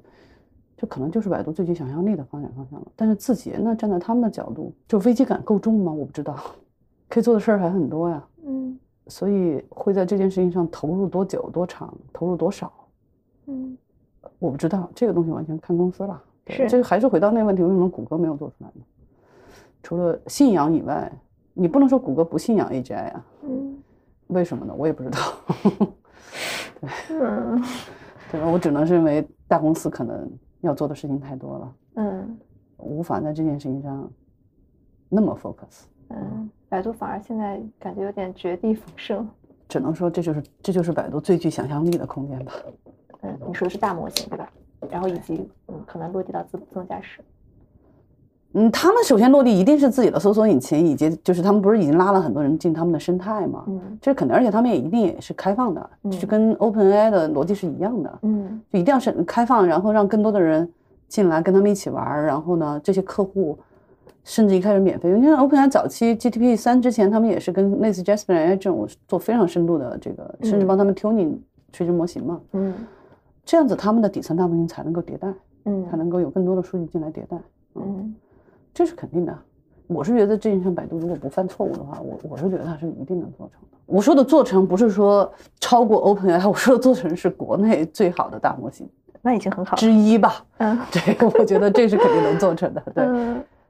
[0.77, 2.85] 这可能就是百度最具想象力的发展方向了。
[2.95, 5.91] 但是字节呢，站在他们的角度，就危机感够重吗？
[5.91, 6.35] 我不知道，
[7.09, 8.77] 可以做的事儿还很多呀，嗯。
[9.07, 12.71] 所以会在这件事情上投入多久、多长、投入多少？
[13.47, 13.75] 嗯，
[14.37, 16.21] 我不知道这个东西完全看公司了。
[16.45, 18.83] 是，这个还是回到那个问题：为什么谷歌没有做出来呢？
[19.81, 21.11] 除了信仰以外，
[21.57, 23.25] 你不能说谷歌不信仰 AGI 啊。
[23.43, 23.77] 嗯，
[24.27, 24.73] 为什么呢？
[24.77, 25.19] 我也不知道。
[26.79, 27.63] 对，嗯，
[28.31, 28.47] 对吧？
[28.47, 30.29] 我只能认为大公司可能
[30.61, 31.75] 要做的事情太多了。
[31.95, 32.37] 嗯，
[32.77, 34.09] 无法在这件事情上
[35.09, 35.85] 那么 focus。
[36.09, 36.49] 嗯。
[36.69, 39.25] 百度反而现在感觉有点绝地逢生，
[39.69, 42.51] 只能说这就是这就是百度最具想象力的空间吧。
[43.21, 44.51] 嗯，你说的是大模型对吧？
[44.91, 47.21] 然后以及嗯，可能落地到自自动驾驶。
[48.53, 53.63] 嗯，他们首先落地一定是自己的搜索引擎，以及就是他们不是已经拉了很多人进他们的生态嘛？
[53.67, 58.19] 嗯，这肯定，而且他们也一定也是开放的，就是跟 OpenAI 的逻辑是一样的。
[58.23, 60.67] 嗯，就一定要是开放，然后让更多的人
[61.07, 63.57] 进来跟他们一起玩，然后呢，这些客户。
[64.23, 71.37] 甚至一开始免费，因为 OpenAI 早期 GTP 三之前，他们也是跟类似 Jasper AI 这种做非常深度的这个，甚至帮他们 tuning
[71.71, 72.41] 垂直模型嘛。
[72.51, 72.73] 嗯，
[73.45, 75.33] 这样子他们的底层大模型才能够迭代，
[75.63, 77.37] 嗯，才能够有更多的数据进来迭代。
[77.75, 78.13] 嗯，
[78.77, 79.35] 这是肯定的。
[79.87, 83.77] 我是觉得这件事，百度如果不犯错误的话，我我是觉得它是一定能做成的。
[83.87, 88.87] 我说的做成不是说超过 OpenAI，我说的做成是国内最好的大模型，
[89.23, 90.45] 那已经很好之一吧。
[90.59, 92.83] 嗯， 对，我觉得这是肯定能做成的。
[92.93, 93.07] 对。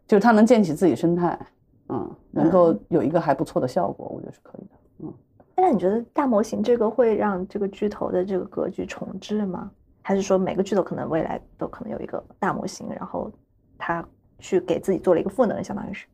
[0.06, 1.40] 就是它能建起自己生态，
[1.88, 5.14] 嗯，能够有一个还不错的效果，我觉得是可以的，嗯。
[5.56, 9.72] 那你觉得大模型这个会让这个巨头的这个格局重置吗？
[10.02, 13.32] 还是说每个巨头可能未来都可能有一个大模型，然后
[13.78, 14.04] 他
[14.40, 16.06] 去给自己做了一个赋能，相当于是？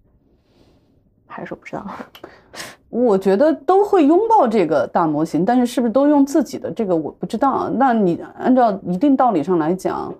[1.25, 1.85] 还是说不知道？
[2.89, 7.69] 我觉得都会拥抱这个大模型，但是是不是都用自己的这个我不知道。
[7.69, 10.13] 那你按照一定道理上来讲，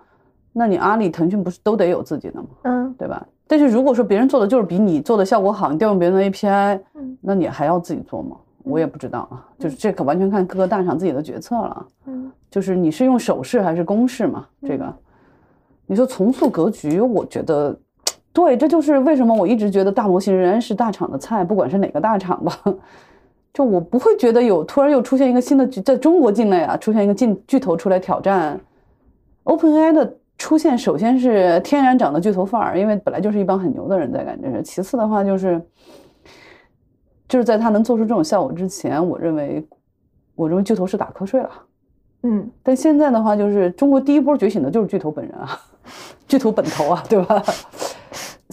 [0.52, 2.48] 那你阿里、腾讯不是都得有自己的吗？
[2.64, 3.24] 嗯，对吧？
[3.46, 6.80] 但是如果说别人做的就是比你做的效果好，你调用别人的 API，
[7.22, 8.38] 那你还要自己做吗？
[8.64, 11.88] 我也不知道啊，就是这可完全看各个大厂自己的决策了。
[12.06, 14.48] 嗯，就是你是用手势还是公式嘛？
[14.66, 14.92] 这个，
[15.86, 17.78] 你说重塑格局，我觉得，
[18.34, 22.60] 对，这就是为什么我一直觉得大模型仍然是大厂的菜，不管是哪个大厂吧，
[23.54, 28.60] 就我不会觉得有突然又出现一个新的在中国境内啊，出现一个进巨头出来挑战
[29.44, 30.18] OpenAI 的。
[30.36, 34.64] 出现首先是天然长的巨头范儿，因为本来就是一帮很牛的人在干这事。
[34.64, 35.62] 其次的话就是，
[37.30, 39.66] 就是在他能做出这种效果之前，我认为，
[40.36, 41.50] 我认为巨头是打瞌睡了。
[42.24, 45.58] 嗯，但现在的话就是中国第一波觉醒的就是巨头本人啊，
[46.28, 47.42] 巨头本头啊，对吧？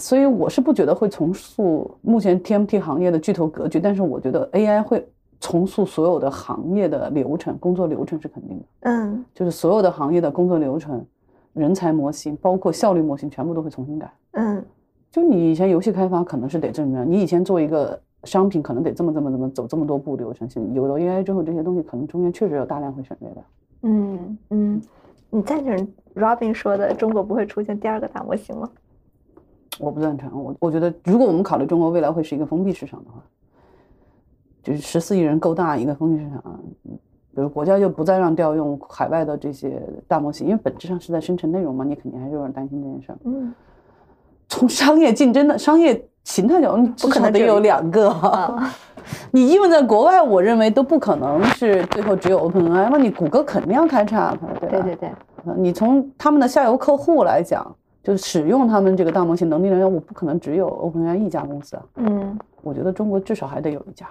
[0.01, 5.07] 所以我是不觉得会重塑目前 TMT 行业的巨头格局，但是我觉得 AI 会
[5.39, 8.65] 重塑所有的行业的流程，工作流程是肯定的。
[8.81, 11.05] 嗯，就是所有的行业的工作流程、
[11.53, 14.11] 人才模型，包括效率模型，全部都会重新改。
[14.31, 14.65] 嗯，
[15.11, 23.43] 就你以前游戏开发可能是得这么样，你以前做一个商品可能得这么这么这么走这么多步流程，有了 AI 之后，这些东西可能中间确实有大量会省略的。
[23.83, 24.81] 嗯嗯，
[25.29, 28.67] 你赞成 Robin 说的中国不会出现第二个大模型吗？
[29.81, 33.19] 我不赞成，我我觉得，如果我们考虑中国未来会是一个封闭市场的话，
[34.61, 36.59] 就是十四亿人够大一个封闭市场，
[37.33, 43.17] 比如国家就不再让调用海外的这些大模型，因为本质上是在生成内容嘛，你肯定还是有点担心这件事儿。
[43.23, 43.51] 嗯，
[44.47, 48.15] 从商业竞争的商业形态角度，不可能得有两个。
[49.31, 54.69] 你因为在国外，我认为都不可能是最后只有 OpenAI，那你谷歌肯定要开叉，对吧？
[54.69, 55.09] 对对对。
[55.57, 57.75] 你从他们的下游客户来讲。
[58.03, 61.83] 就是使用他们这个大模型能力的人，我不可能只有 OpenAI 一家公司啊。
[61.95, 64.07] 嗯，我觉得中国至少还得有一家。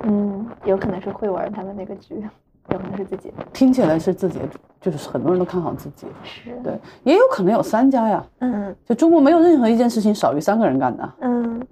[0.00, 2.22] 嗯，有可能是会玩他们那个局，
[2.70, 3.32] 有可能是自己。
[3.52, 4.40] 听起来是自己，
[4.80, 6.06] 就是很多人都看好自己。
[6.24, 6.50] 是。
[6.64, 8.26] 对，也有可能有三家呀。
[8.38, 8.74] 嗯。
[8.84, 11.12] 就中国没有任何一件事情少于三个人干的。
[11.20, 11.66] 嗯。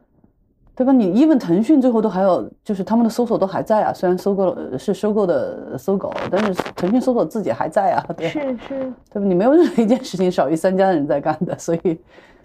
[0.78, 0.92] 对吧？
[0.92, 3.92] 你 even 腾讯最后都还有，就是他们的搜索都还在啊。
[3.92, 8.06] 虽然收购了是收购的搜狗，但是腾讯搜索自己还在啊。
[8.16, 9.26] 对，是是，对吧？
[9.26, 11.98] 你没有任何一件事情少于三家人在干的， 所以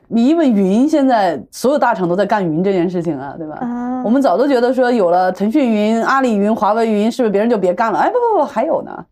[0.07, 3.55] 你因为云现在所有大厂都在干云这件事情啊，对吧？
[3.61, 7.99] 啊，我们早都觉得说有了腾讯云、阿里云、华为云，是不是别人就别干了？
[7.99, 9.05] 哎，不不不，还有呢，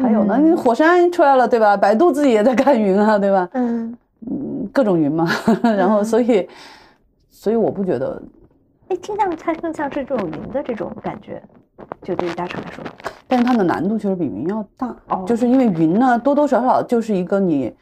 [0.00, 1.76] 还有呢，火山出来了，对吧？
[1.76, 3.48] 百度自己也在干云啊，对吧？
[3.52, 3.96] 嗯
[4.28, 5.28] 嗯，各种云嘛，
[5.62, 6.48] 然后所以
[7.30, 8.20] 所以我不觉得。
[8.88, 11.42] 哎，听上去它更像是这种云的这种感觉，
[12.02, 12.82] 就对于大厂来说，
[13.26, 14.96] 但是它的难度确实比云要大。
[15.08, 17.72] 哦，就是因为云呢，多多少少就是一个你，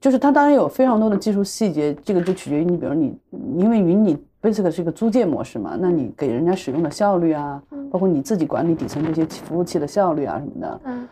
[0.00, 3.18] 就是它当然有非常多的技术细节，这个就取决于你，比如你，
[3.56, 11.08] 因为云你 basic 是一个租借模式嘛，那你给人家使用的效率啊，包括你自己管理底层这些服务器的效率啊什么的，嗯。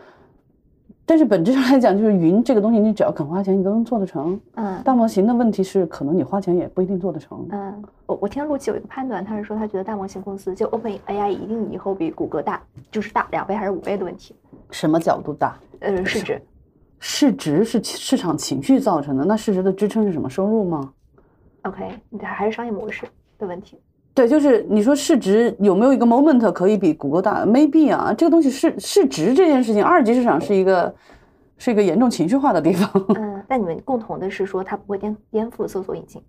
[1.08, 4.38] 但是本质上来讲，就是云这个东西，你只要肯花钱，你都能做得成。
[4.56, 7.46] 嗯，大模型的问题是，可能你花钱也不一定做得成。
[7.50, 14.36] 嗯，我我听陆琪有一个判断，他是说他觉得大模型公司就 Open AI 一定以后比谷歌大，就是大两倍还是五倍的问题。
[14.70, 15.56] 什么角度大？
[15.80, 16.42] 呃，市值。
[16.98, 20.28] 市值是市场情绪造成的，那市值的支撑是什么？
[20.28, 20.92] 收入吗
[21.62, 21.90] ？OK，
[22.20, 23.06] 还是商业模式
[23.38, 23.78] 的问题。
[24.18, 30.92] 对，就是你说市值有没有一个 moment 可以比谷歌大？Maybe 啊，这个东西市市值这件事情，二级市场是一个
[31.56, 32.90] 是一个严重情绪化的地方。
[33.10, 36.20] 嗯，但你们共同的是说它不会颠颠覆搜索引擎，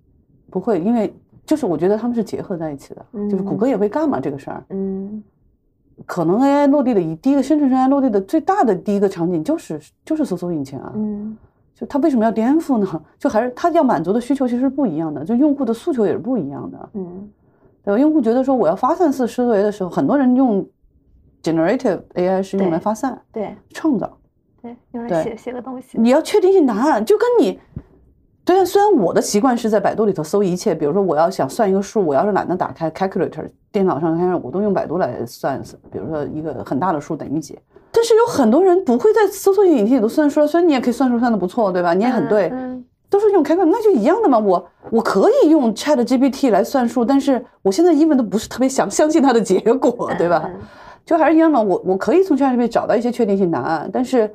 [0.52, 1.12] 不会，因为
[1.48, 4.64] 就是我觉得他们是结合在一起的，就是谷歌也会干嘛这个事儿。
[4.70, 5.24] 嗯，
[6.06, 10.92] 可能 AI 落地的以第一个生成式 AI 落地的最大的第一个场景就是就是搜索引擎啊。
[10.94, 11.36] 嗯，
[11.74, 13.02] 就它为什么要颠覆呢？
[13.18, 16.90] 就还是它要满足的需求其实是不一样的，就用户的诉求也是不一样的。
[16.94, 17.28] 嗯。
[17.84, 18.00] 对吧？
[18.00, 20.68] 用户觉得说我要发散式思维的时候，很多人用
[21.42, 24.18] generative AI 是用来发散，对，创造，
[24.62, 25.98] 对，用来写写个东西。
[26.00, 27.60] 你要确定性答案，就跟你，
[28.44, 28.66] 对啊。
[28.66, 35.62] 虽然我的习惯是在百度里头搜一切，比如说我要想算一个数，我要是懒得打开 calculator，电脑上看，我都用百度来算。
[35.92, 37.58] 比如说一个很大的数等于几，
[37.92, 41.94] 但是有很多人不会在搜索引擎里头算数，虽然你也可以算数算的不错，对吧？
[41.94, 42.52] 你也很对。
[43.10, 44.38] 都是用开关，那就一样的嘛。
[44.38, 50.50] 我我可以用 Chat GPT 来算数，但是我现在英文都不是特别想相信它的结果，对吧？
[51.06, 51.62] 就还是一样嘛。
[51.62, 54.32] 我我可以从 Chat GPT 找到一些确定性答案，但是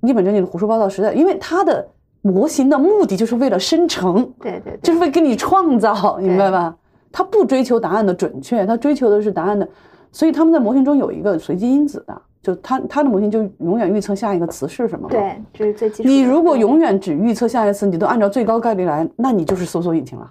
[0.00, 1.86] 一本正经的胡说八道实在，因为它的
[2.22, 6.74] 模型的目的就是为了生成，对对，就是为给你创造，明白吧？
[7.12, 9.68] 它不追求答案的准确，它追求的是答案的，
[10.12, 12.22] 所以他们在模型中有一个随机因子的。
[12.42, 15.08] 就他他的模型就永远预测下一个词是什么？
[15.08, 16.08] 对，这是最基础。
[16.08, 20.30] 你如果永远只预测下一个词，你都按照最高概率来，那你就是搜索引擎了，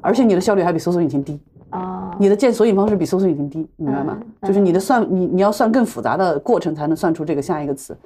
[0.00, 1.40] 而且你的效率还比搜索引擎低
[1.70, 2.14] 啊！
[2.18, 4.18] 你的建索引方式比搜索引擎低，明白吗？
[4.42, 7.96] 就是你的算你你要算更复杂的过程才能算出这个下一个词，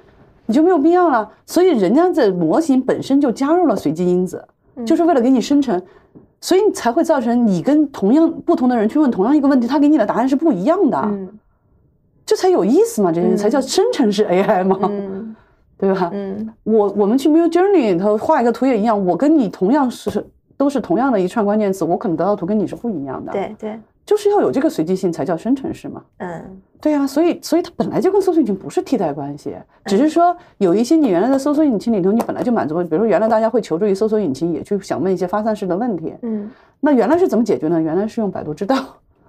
[0.45, 1.29] 你就没有必要了。
[1.45, 4.47] 所以人家的模型本身就加入了随机因子，
[4.85, 5.81] 就是为了给你生成，
[6.39, 11.09] 所以才会造成你跟同样不同的人去问同样一个问题，他给你的答案是不一样的。
[12.29, 14.77] 这才有意思嘛，这些才叫生成式 AI 嘛，
[15.79, 16.11] 对吧？
[16.13, 20.23] 嗯，我我们去 Mid Journey 里头画一个图也一样，我跟你同样是
[20.55, 23.31] 都是同样的一串关键词，我可能得到图跟你是不一样的。
[23.31, 26.03] 对对，就是要有这个随机性才叫生成式嘛。
[26.17, 29.55] 嗯，对呀，所以所以它本来就跟搜索引擎不是替代关系，
[29.85, 36.13] 只是说有一些你原来的搜索引擎里头你本来就满足，比如说原来大家会求助于搜索引擎，也去想问一些发散式的问题。
[36.21, 37.81] 嗯，那原来是怎么解决呢？
[37.81, 38.77] 原来是用百度知道。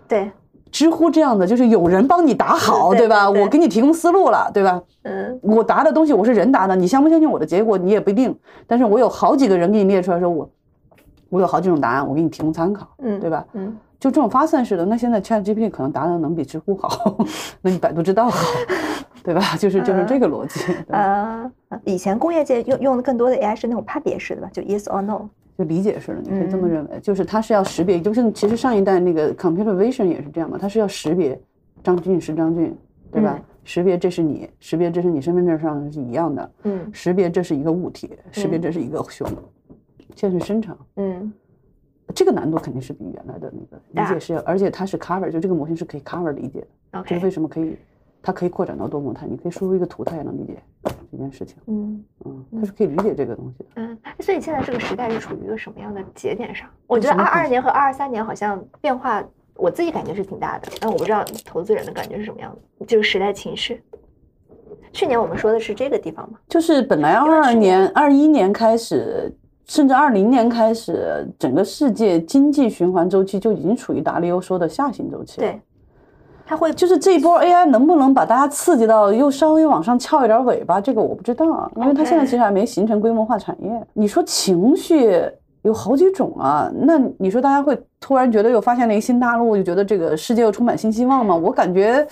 [0.07, 0.31] 对。
[0.71, 3.29] 知乎这样的就是有人帮你答好，对吧？
[3.29, 4.81] 我给你提供思路了，对吧？
[5.03, 8.37] 嗯，我答的东西我是人答的，你相不相信我的结果你也不一定。
[8.66, 10.49] 但是我有好几个人给你列出来说我，
[11.29, 13.45] 我有好几种答案，我给你提供参考，嗯，对吧？
[13.55, 14.85] 嗯，就这种发散式的。
[14.85, 17.16] 那现在 Chat GPT 可能答的能比知乎好，
[17.62, 18.39] 那你百度知道好，
[19.25, 19.41] 对吧？
[19.59, 20.61] 就是就是这个逻辑。
[20.91, 21.51] 啊，
[21.85, 24.49] 以前工业界用用的更多的 AI 是那种判别式的吧？
[24.53, 25.29] 就 Yes or No，
[25.61, 26.99] 就理解式的，你可以这么认为。
[27.01, 31.39] 就是它是要识别，就是其实上一代那个 Computer Vision 也是这样嘛，它是要识别
[31.83, 32.75] 张俊是张俊，
[33.13, 33.39] 对吧？
[33.63, 39.29] 识别这是你，识别这是你身份证上是一样的，嗯，识别这是一个物体，识别这是一个熊。
[40.17, 41.31] 现实生成，嗯，
[42.15, 47.03] 这个难度肯定是比原来的那个理解是要，而且它是 cover，就这个模型是可以 cover 理解的。
[47.07, 47.77] 这是为什么可以，
[48.23, 50.57] 它可以扩展到多模态，你可以输入一个图，它也能理解
[51.11, 51.57] 这件事情。
[51.66, 53.70] 嗯嗯，他是可以理解这个东西的。
[53.76, 56.68] 嗯，所以现在这个时代是处于一个什么样的节点上？
[56.87, 59.22] 我觉得二二年和二二三年好像变化，
[59.55, 63.83] 我自己感觉是挺大的，但我不知道投资人的感觉是什么样的，就是时代情绪。
[64.93, 66.39] 去年我们说的是这个地方吗？
[66.49, 69.35] 就是本来二二年、二一年开始。
[69.66, 75.39] 甚至二零年开始，整个世界经济循环周期就已经处于达利欧说的下行周期。
[75.39, 75.61] 对，
[76.51, 80.81] 它会就是这一波 AI 能不能把大家刺激到又稍微往上翘一点尾巴？
[80.81, 83.71] 这个我不知道，因为它现在其实还没形成规模化产业。
[83.93, 85.23] 你说情绪
[85.63, 91.37] 有好几种啊，那你说大家会突然觉得又发现了一个新大陆，就觉得这个世界又充满新希望吗？
[91.37, 92.05] 我感觉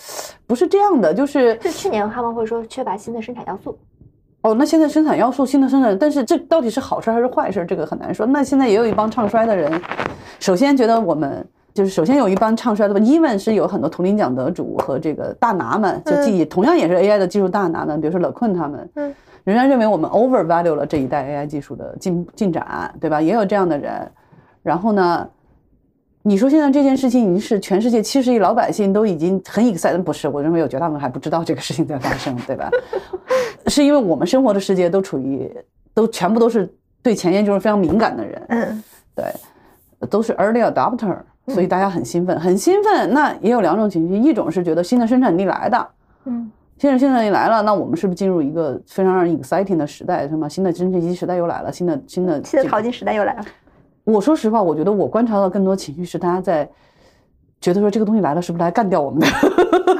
[0.46, 3.76] 不是这样的，就是就去年他们会说缺乏新的生产要素。
[4.42, 7.66] 哦，那现在生产要素新的生产，但是这到底是好事还是坏事？
[7.66, 8.24] 这个很难说。
[8.24, 9.82] 那现在也有一帮唱衰的人，
[10.38, 11.44] 首先觉得我们
[11.78, 12.98] 就是首先有一帮唱衰的吧。
[12.98, 19.14] even 是有很多图灵奖得主和这个大拿们，就记忆同样也是 AI 的技术大拿们，比如说勒困他们，嗯，
[19.44, 23.22] 仍然认为我们 overvalue 了这一代 AI 技术的进进展，对吧？
[23.22, 24.10] 也有这样的人。
[24.62, 25.28] 然后呢？
[26.22, 30.28] 你说现在这件事情已经是全世界七十亿老百姓都已经很 excited，不是？
[30.28, 32.68] 我认为有绝大部分还不知道这个事情在发生，对吧？
[33.68, 35.50] 是因为我们生活的世界都处于
[35.94, 36.70] 都全部都是
[37.02, 39.24] 对前沿就是非常敏感的人，嗯，对，
[40.10, 41.16] 都是 early adopter，
[41.48, 43.12] 所以大家很兴奋，很兴奋。
[43.12, 45.88] 那也有两种情绪，一种是觉得新的生产力来的，
[46.24, 50.28] 嗯，新的生产力来了，那我们是不是进入一个非常让人 exciting 的时代？
[50.28, 53.44] 什么新的蒸汽机时代又来了，新的新的新的淘金时代又来了。
[54.04, 56.68] 我说实话，我觉得我观察到更多情绪是大家在
[57.60, 59.26] 觉得说这个东西来了是不是来干掉我们的？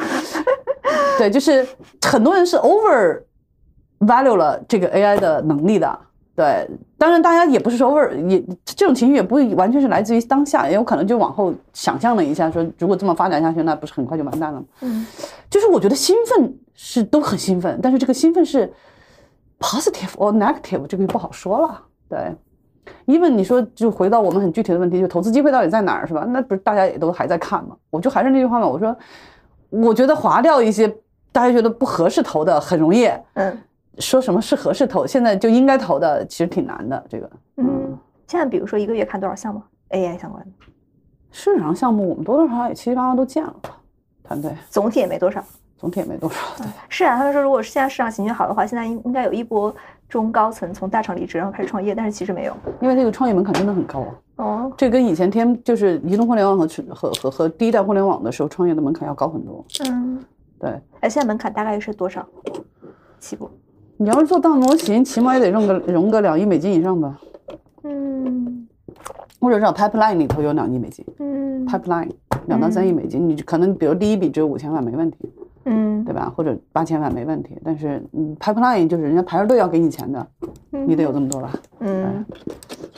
[1.19, 1.67] 对，就是
[2.03, 3.23] 很多人是 over
[4.01, 5.99] value 了这个 AI 的能力的。
[6.39, 14.67] 对，当然大家也不是说 over，也这种情绪也不会完全是来自于当下，也有可能就往后想象了一下，说如果这么发展下去，那不是很快就完蛋了吗？
[14.83, 15.05] 嗯，
[15.51, 18.73] 就是我觉得兴奋是都很兴奋，但是这个兴奋是
[19.59, 21.83] positive or negative，这个就不好说了。
[22.09, 22.33] 对。
[23.05, 26.25] 因为你说就回到我们很具体的问题，就投资机会到底在哪儿，是吧？
[26.29, 27.77] 那不是大家也都还在看吗？
[27.91, 28.97] 我就还是那句话嘛，我说，
[29.71, 30.89] 我觉得划掉一些
[31.31, 33.59] 大家觉得不合适投的很容易，嗯，
[34.01, 37.05] 说什么是合适投，现在就应该投的其实挺难的。
[37.09, 40.51] 这个，嗯，现在比如说一个月看多少项目 AI 相关的
[41.31, 43.77] 市场项目，我们多多少少也七七八八都见了吧？
[44.23, 45.45] 团队总体也没多少，
[45.77, 46.37] 总体也没多少。
[46.57, 49.75] 对，是啊，他们说如果现在市场情绪好的话，现在应应该有一波。
[50.09, 54.15] 中高层从大厂离职，然后开始创业，但是其实没有，因为那个创业门槛真的很高啊。
[54.37, 59.63] 哦，这跟以前天就是移动互联网和和和和第一代互联网的时候创业的门槛要高很多。
[59.85, 60.25] 嗯，
[60.59, 60.71] 对。
[61.01, 62.27] 哎，现在门槛大概是多少？
[63.21, 63.51] 起步？
[63.99, 67.21] 你要是做大模型，起码也得融个融个两亿美金以上吧。
[67.83, 68.67] 嗯。
[69.41, 71.05] 或者是 pipeline 里头有两亿美金。
[71.19, 71.67] 嗯。
[71.67, 72.09] pipeline
[72.47, 75.19] 两到三亿美金，你可能比如第一笔只有五千万没问题。
[75.71, 76.33] 嗯，对吧？
[76.35, 80.27] 或者八千万没问题，但是嗯，pipeline 就是人家排着队要给你钱的，
[80.71, 81.53] 你得有这么多吧？
[81.81, 82.25] 嗯，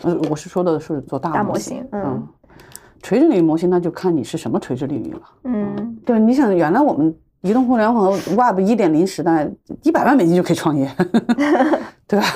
[0.02, 2.22] 呃，我是说的是做大模型，嗯，
[3.02, 5.22] 垂直领域模型那就看你是什么垂直领域了。
[5.44, 7.12] 嗯，对，你想原来我们
[7.42, 9.50] 移动互联网 Web 一点零时代，
[9.82, 10.90] 一百万美金就可以创业，
[12.06, 12.26] 对吧？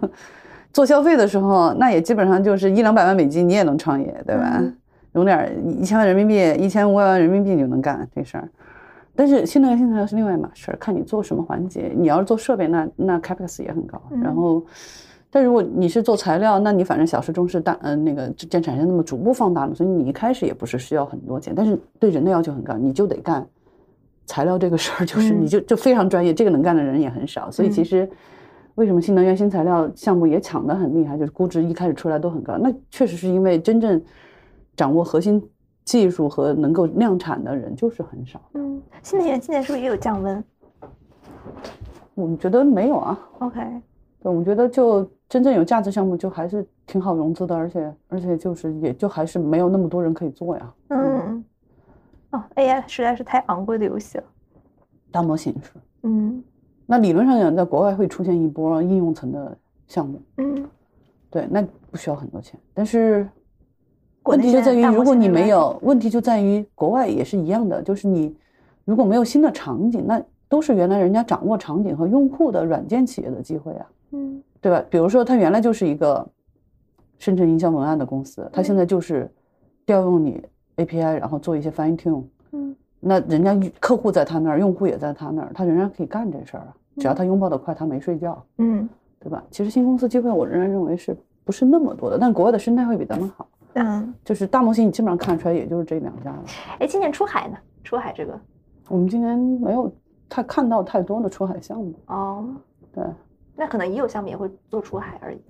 [0.72, 4.62] 做消费的时候，那也基本上就是一两百万美金你也能创业，对吧？
[5.12, 8.48] 融点一千万人民币，一千五百万人民币你就能干这事儿。
[9.14, 11.92] 但是新能源新材料是另外一码事儿，看你做什么环节。
[11.94, 14.00] 你要是做设备，那那 capex 也很高。
[14.22, 14.64] 然后，
[15.30, 21.52] 但如果你是做材料，那你反正小事中事大，嗯，那个建产线那么逐步放大了，所以你一开始也不是需要很多钱。
[21.54, 23.46] 但是对人的要求很高，你就得干
[24.26, 27.50] 材料这个事儿，就是你就就非常专业，这个能干的人也很少。
[27.50, 28.08] 所以其实
[28.74, 32.56] 为什么新能源新材料项目也抢得很厉害，就是估值一开始出来都很高。
[32.58, 34.02] 那确实是因为真正
[34.76, 35.42] 掌握核心。
[35.84, 38.40] 技术和能够量产的人就是很少。
[38.54, 40.42] 嗯，新能源今年是不是也有降温？
[42.14, 43.18] 我们觉得没有啊。
[43.40, 43.58] OK，
[44.22, 50.72] 对，我们觉得就真正有价值项目就还是挺好融资的，而且而且就是也就还是没有那么多人可以做呀。
[50.90, 51.44] 嗯。
[52.32, 54.24] 哦，AI 实在是太昂贵的游戏了。
[55.10, 55.70] 大模型是。
[56.02, 56.42] 嗯。
[56.84, 59.56] 那理论上讲，在国外会出现一波应用层的
[59.86, 60.20] 项目。
[60.36, 60.68] 嗯。
[61.30, 63.26] 对，那不需要很多钱，但是
[64.24, 68.36] 问题就在于，如果你没有，问题就在于国外也是一样的，就是你
[68.84, 74.84] 如果没有新的场景，那都是原来人家掌握场景和用户的软件企业的机会啊，嗯，对吧？
[74.90, 76.28] 比如说他原来就是一个
[77.18, 79.30] 生成营销文案的公司，他现在就是
[79.86, 80.44] 调用你
[80.84, 88.88] API，然后做一些 fine tune，嗯，那人家客户在他那儿，用户也在他那儿，他仍然可以干这事儿啊，只要他拥抱的快，他没睡觉，嗯。
[89.24, 89.40] 对吧？
[89.52, 93.46] 其实新公司机会，我仍然认为是不是那么多的，但国外的生态会比咱们好。
[93.74, 96.42] 嗯，就是大模型，你基本上看出来，也就是这两家了。
[96.80, 97.56] 哎，今年出海呢？
[97.84, 98.36] 出海这个，
[98.88, 99.88] 我们今年没有
[100.28, 101.94] 太看到太多的出海项目。
[102.06, 102.48] 哦，
[102.92, 103.04] 对，
[103.54, 105.40] 那可能也有项目也会做出海而已。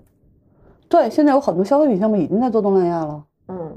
[0.87, 3.24] 对，现在有很多消费品项目已经在做东南亚了。
[3.49, 3.74] 嗯，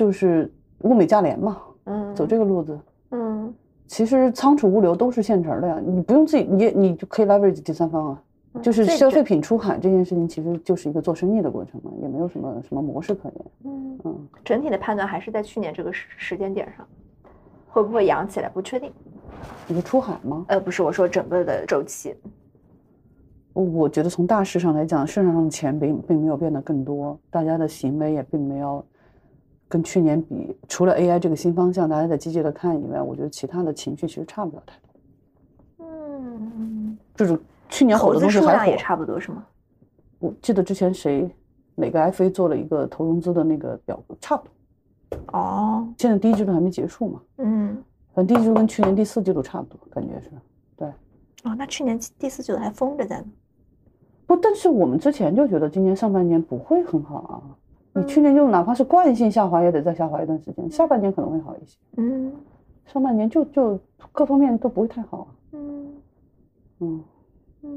[0.00, 1.58] 就是物美价廉嘛。
[1.84, 2.78] 嗯，走这个路子。
[3.10, 3.52] 嗯，
[3.86, 8.22] 其实仓储物流都是现成的呀，你不用自己，你你就可以 leverage 第三方啊。
[8.62, 13.44] 就是消费品出海这件事情，其实就是一个做生意的过程嘛，也没有什么什么模式可言。
[13.64, 16.86] 嗯嗯，整体的判断还是在去年这个时时间点上，
[17.68, 18.90] 会不会扬起来不确定。
[19.66, 20.46] 你说出海吗？
[20.48, 22.14] 呃，不是，我说整个的周期。
[23.52, 28.82] 我觉得从大势上来讲，市场上的钱并并没有变得更多，大家的行为也并没有
[29.70, 35.86] 跟去年比，除了 AI 这个新方向大家在积极的看以外，我觉得其他的情绪其实差不了太多。
[35.86, 37.40] 嗯，就是。
[37.72, 39.46] 去年火的东西还火，也差不多是吗？
[40.18, 41.30] 我记得之前谁
[41.76, 45.38] 哪个 FA 做了一个投融资的那个表格，差不多。
[45.38, 47.20] 哦，现在第一季度还没结束嘛？
[47.36, 47.80] 嗯，
[48.12, 50.30] 反正第一季度跟去年第四季度差不多，感觉是。
[50.74, 50.88] 对。
[51.44, 53.26] 哦，那去年第四季度还封着在呢。
[54.26, 57.34] 不，但是我们之前就觉得今年上半年不会很好啊。
[57.92, 61.76] 你去年就哪怕是惯性下滑，也得再下滑一段时间，下半年可能会好一些。
[61.96, 62.32] 嗯。
[62.86, 63.78] 上半年就就
[64.12, 65.28] 各方面都不会太好。
[65.52, 65.92] 嗯。
[66.80, 67.04] 嗯。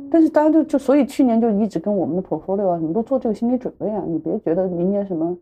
[0.09, 5.35] 但是大家就就所以去年就一直跟我们的 portfolio 啊什么都做这个心理准备啊，你别觉得明年什么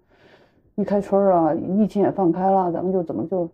[0.76, 3.48] 一开春啊，疫情也放开了，咱们就怎么就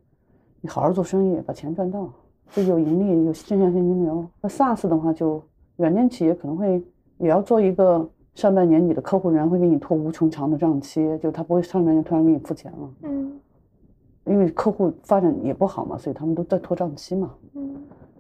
[0.62, 2.10] 你好好做生意，把钱赚到，
[2.52, 4.26] 就有盈利，有正向现金流。
[4.42, 5.42] 那 SaaS 的话，就
[5.76, 6.82] 软件企业可能会
[7.18, 8.08] 也要做一个
[8.38, 12.90] 上半年你的客户仍然会给你拖无穷长的账期，就他不会上半年突然给你付钱了。
[13.02, 13.32] 嗯，
[14.26, 17.34] 因为客户发展也不好嘛，所以他们都在拖账期嘛。
[17.56, 17.76] 嗯。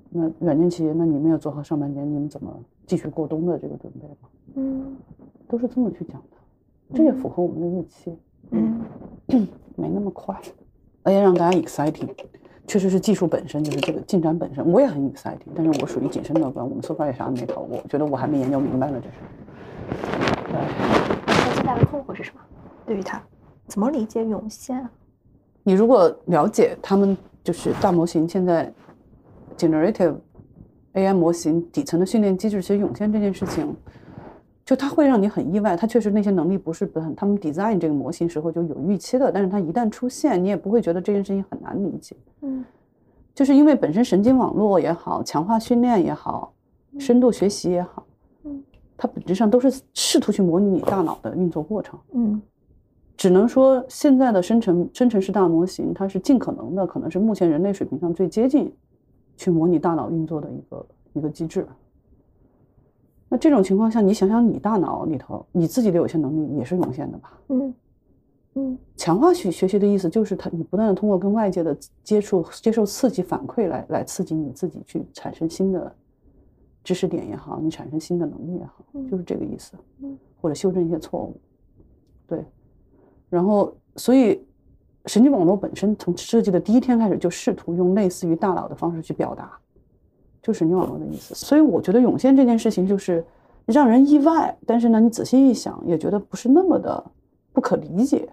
[0.09, 2.51] 那软件企业，那你们要做好上半年你们怎么
[2.87, 4.29] 继续过冬的这个准备吗？
[4.55, 4.97] 嗯，
[5.47, 8.17] 都是这么去讲的，这也符合我们的预期。
[8.49, 8.81] 嗯，
[9.77, 10.35] 没那么快。
[11.03, 12.09] 哎呀，让大家 exciting，
[12.65, 16.67] 确实是技术本身就是这个进展本身，我也很 exciting，但是我属于谨慎乐观。
[16.67, 19.15] 我们 so far 也啥也没投，我觉得我还没研究明白呢，这是。
[19.87, 21.55] 对。
[21.55, 22.41] 最大的困惑是什么？
[22.85, 23.21] 对于他，
[23.67, 24.89] 怎么理解涌现啊？
[25.63, 28.73] 你如果了解他们，就是大模型现在。
[29.57, 30.13] Generative
[30.93, 33.75] AI 模型底层的训练机制，其实涌现这件事情，
[34.63, 35.75] 就它会让你很意外。
[35.75, 42.15] 它确实那些能力不是很，他们 design 这个模型时候就有预期的，但是它一旦出现，你也不会觉得这件事情很难理解。
[42.41, 42.63] 嗯，
[43.33, 46.53] 就是因为本身神经网络也好，强化训练也好，
[46.99, 48.06] 深度学习也好，嗯，
[48.97, 51.97] 它本质上都是试图去模拟你大脑的运作过程。
[52.13, 52.41] 嗯，
[53.15, 58.73] 只能说现在的生成生成式大模型，它是尽可能的，可能是目前人类水平上最接近。
[59.39, 61.63] 去模拟大脑运作的一个一个机制。
[63.29, 67.39] 那这种情况下，你想想，你大脑里头你自己的有些能力也是涌现的吧？
[67.49, 67.73] 嗯
[68.55, 68.77] 嗯。
[68.95, 75.95] 强化学学习的意思就是它，你不断的通过跟外界的接触、接受刺激反馈来来刺激你自己去产生新的
[76.87, 79.73] 知识点也好，你产生新的能力也好，就是这个意思。
[80.01, 80.17] 嗯。
[80.39, 81.35] 或者修正一些错误。
[82.25, 82.45] 对。
[83.29, 84.41] 然后，所以。
[85.05, 89.57] 神经网络本身从设计的第一天开始就试图用类似于大脑的方式去表达，
[90.41, 91.33] 就神经网络的意思。
[91.33, 93.23] 所以我觉得涌现这件事情就是
[93.65, 97.01] 让人意外，但是呢，你仔细一想也觉得不是那么的
[97.53, 98.27] 不可理解。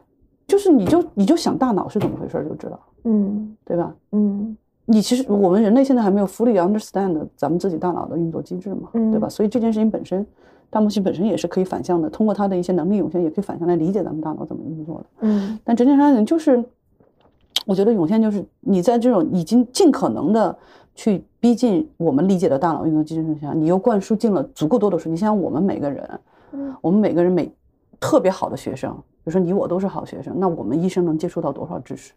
[0.49, 3.95] 就是你就你就想大脑是怎么回事就知道，嗯，对吧？
[4.11, 9.29] 嗯，你其实我们人类现在还没有 fully understand 咱们自己大脑的运作机制嘛，对吧？
[9.29, 10.27] 所以这件事情本身。
[10.71, 15.07] 大模型本身也是可以反向的，通过它的一些能力涌现，也可以反向来理解咱们大脑怎么运作的。
[15.21, 16.65] 嗯，但整体上讲，就是
[17.65, 20.59] 我觉得涌现就是你在这种已经尽可能的
[20.97, 25.11] 去逼近我们理解的大脑运作机制下，你又灌输进了足够多的数据。
[25.11, 26.21] 你想，我们每个人，
[26.51, 27.49] 嗯，我们每个人每
[28.01, 32.15] 特别好的学生，比如说你我都是好学生，那我们一生能接触到多少知识？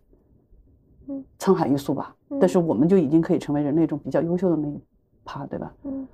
[1.09, 2.15] 嗯，沧海一粟吧。
[2.39, 4.79] 但是我们就已经可以成为人类中比较优秀的那一
[5.23, 5.73] 趴，对吧？
[5.83, 6.07] 嗯。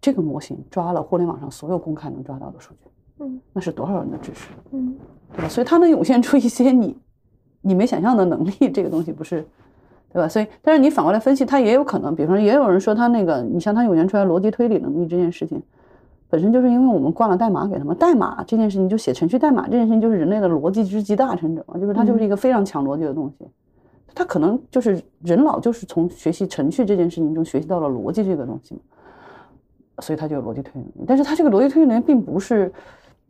[0.00, 2.88] 这个模型抓了互联网上所有公开能抓到的数据，
[3.18, 4.94] 嗯，那是多少人的知识，嗯，
[5.32, 5.48] 对吧？
[5.48, 6.96] 所以它能涌现出一些你
[7.60, 9.44] 你没想象的能力，这个东西不是，
[10.12, 10.28] 对吧？
[10.28, 15.60] 所以，但是你反过来分析，它也有可能，比方说，也有人说它那个，你像它涌现出来逻辑推理能力这件事情，
[16.30, 23.44] 本身就是因为我们灌了代码给他们，代码这件事情就写程序代码这件事情就是人类的逻辑之集大成者嘛，就是它就是一个非常强逻辑的东西，
[24.14, 28.80] 它可能就是人老就是从学习程序这件事情中学习到了逻辑这个东西嘛，
[30.00, 32.72] 所以他就有逻辑推理能力，但是他这个逻辑推理能力并不是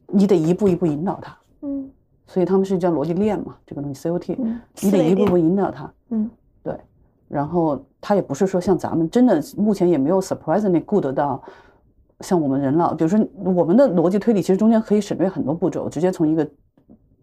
[0.06, 1.90] 你得一步一步引导他，嗯，
[2.26, 4.36] 所以他们是叫逻辑链嘛，这个东西 COT，
[4.80, 6.30] 你得一步步引导他，嗯，
[6.62, 6.74] 对，
[7.28, 11.42] 然后他也不是说像咱们真的目前也没有 surprisingly good 到。
[12.22, 16.44] 像我们人老，比如说我们的逻辑推理，其实中间可以省略很多步骤，直接从一个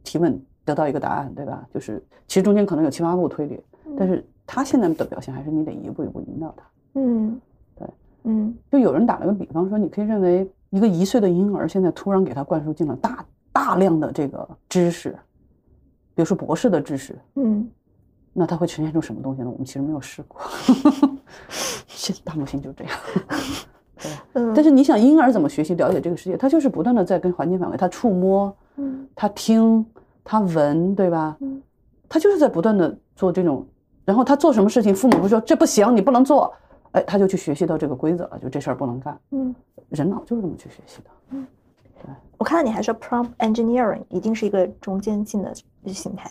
[0.06, 1.66] 提问得到一个答案，对吧？
[1.74, 3.61] 就是其实中间可能有七八步推理，
[3.97, 6.63] 但是他现在的表现还是你得一步一步引导他。
[6.95, 7.39] 嗯，
[7.78, 7.88] 对，
[8.24, 15.11] 嗯，就有人打了个比方说，你可以认为一个一岁的婴儿现在突然给他灌输进了大大量的这个知识，
[16.16, 17.70] 比如说博士的知识，嗯，
[18.34, 19.49] 那他会呈现出什么东西呢？
[19.49, 20.41] 我们其实没有试过，
[21.88, 22.93] 现大模型就这样。
[24.34, 26.36] 对，但是你想婴儿怎么学习了解这个世界？
[26.38, 29.86] 他就是不断的在跟环境反馈，他触摸，嗯，他听，
[30.26, 31.38] 他闻，对吧？
[31.39, 31.61] 嗯，
[32.09, 33.65] 他就是在不断的做这种，
[34.03, 36.51] 然后他做什么事情，父母会说这不行，你不能做，
[36.91, 39.17] 哎，他就去学习到这个规则了，就这事儿不能干。
[39.32, 39.55] 嗯，
[39.89, 41.09] 人脑就是这么去学习的。
[41.30, 41.47] 嗯，
[42.03, 42.11] 对。
[42.38, 45.53] 我看到你还说 prompt engineering 一定是一个中间性的
[45.93, 46.30] 形态。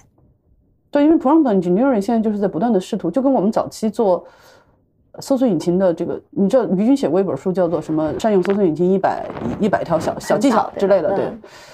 [0.90, 4.26] 对，因为 prompt engineering 现在就是在不断的试图，就跟我们早期做。
[5.20, 8.12] 搜索引擎的这个，你知道于军写过一本书，叫做什么？
[8.18, 9.26] 善用搜索引擎一百
[9.60, 11.32] 一百条小小技巧之类的，对，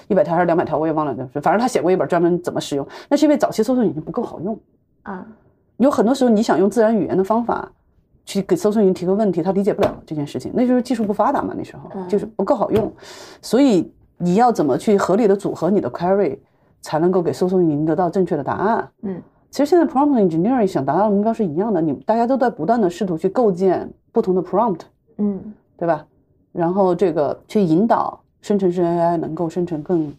[0.08, 2.86] 一百条还是两百条，我也忘了，就是反正他写过一本专门怎么使用。
[3.08, 4.58] 那是因为早期搜索引擎不够好用
[5.02, 5.26] 啊，
[5.78, 7.70] 有很多时候你想用自然语言的方法
[8.26, 12.92] 去给搜索引擎提个问题，他理解不了这件事情，那就是技术不发达嘛，那时候就是不够好用，
[13.40, 16.38] 所以你要怎么去合理的组合你的 query，
[16.82, 18.88] 才能够给搜索引擎得到正确的答案？
[19.02, 19.22] 嗯。
[19.50, 24.80] 其实现在 prompt engineering 想达到的目标是一样的，你大家都在不断的试图去构建不同的 prompt，
[25.18, 26.06] 嗯，对吧？
[26.52, 30.12] 然后这个去引导生成式 AI 能够生成更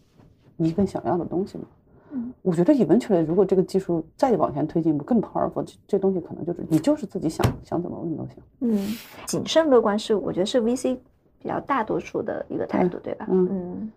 [0.56, 1.64] 你更想要的东西嘛。
[2.12, 8.36] 嗯，我觉得 eventually 如果这个技术再往前推进一步更 powerful，这这东西可能就是你就是自己想想怎么问都行。
[8.60, 8.86] 嗯，
[9.26, 10.98] 谨慎乐观是我觉得是 VC
[11.38, 13.26] 比较大多数的一个态度，对吧？
[13.30, 13.90] 嗯，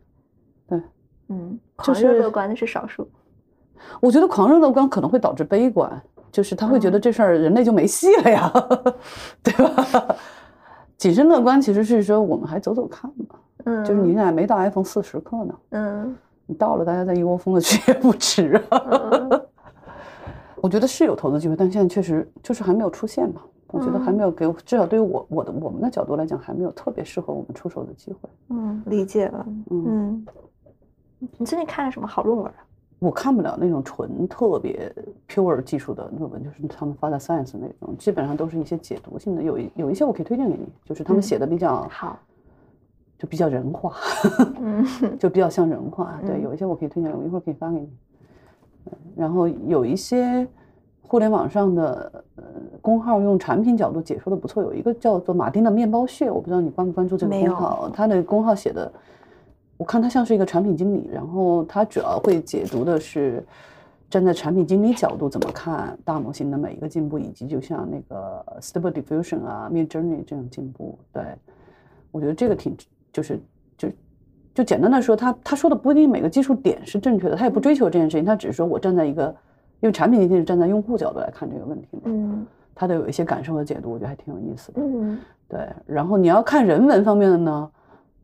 [0.68, 0.82] 对，
[1.28, 3.06] 嗯，狂热乐观的是少数。
[4.02, 6.02] 我觉得狂热乐观可能会导致悲观，
[6.32, 8.52] 就是他会觉得这事儿人类就没戏了呀，
[9.44, 10.16] 对吧？
[10.98, 16.16] 谨慎乐观其实是说我们还走走看吧，嗯，就是你现在没到 iPhone 四时刻呢，嗯，
[16.46, 19.42] 你到了，大家再一窝蜂的去 也不迟啊。
[20.62, 23.42] 我觉得是有投资机会，但现在确实就是还没有出现嘛。
[23.68, 28.30] 我觉得还没有给，至少对于我我的我们的角度来讲，还没有特别适合我们出手的机会。
[28.50, 29.46] 嗯，理解了。
[29.70, 30.26] 嗯，
[31.38, 32.64] 你最近看了什么好论文啊？
[33.00, 34.91] 我看不了那种纯特别
[35.28, 39.43] pure 技术的论文，就是他们发的 Science 那种，基本上都是一些解读性的。
[39.43, 42.18] 有一有一些我可以推荐给你，就是他们写的比较好，
[43.20, 43.93] 就比较人化，
[45.20, 46.20] 就比较像人话。
[46.26, 47.89] 对，有一些我可以推荐，我一会儿可以发给你。
[49.16, 50.48] 然后有一些
[51.02, 52.43] 互联网上的呃
[52.82, 58.91] 公号用产品角度解说的不错，有一个叫做马丁的面包屑，我不知道你关不关注这个公号，他的公号写的。
[59.78, 63.44] 我看他像是一个产品经理，然后他主要会解读的是
[64.10, 70.98] 站在产品经理角度怎么看大模型的每一个进步，以及就像那个 Stable Diffusion 啊、Mid Journey 这种进步。
[71.12, 71.24] 对
[72.12, 72.76] 我觉得这个挺
[73.12, 73.38] 就是
[73.78, 73.90] 就
[74.54, 79.36] 就简单的说，他他说的不一定每个技术点是正确的，他也不追求这件事情，他只是说我站在一个
[79.82, 84.82] 因为产品经理是站在用户角度来看这个问题嘛，嗯，他都有一些感受和解读，我觉得还挺有意思的。
[84.82, 85.20] 嗯，
[85.50, 85.68] 对。
[85.86, 87.70] 然后你要看人文方面的呢？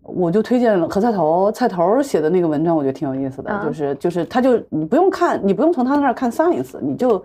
[0.03, 7.23] 我就推荐了何菜头菜头写的那个文章，我觉得挺有意思的，就是就是他就你不用看，你不用从他那儿看 science，你就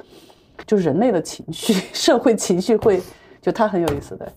[0.66, 3.00] 就是人类的情绪、 社会情绪会，
[3.40, 4.30] 就他很有意思的。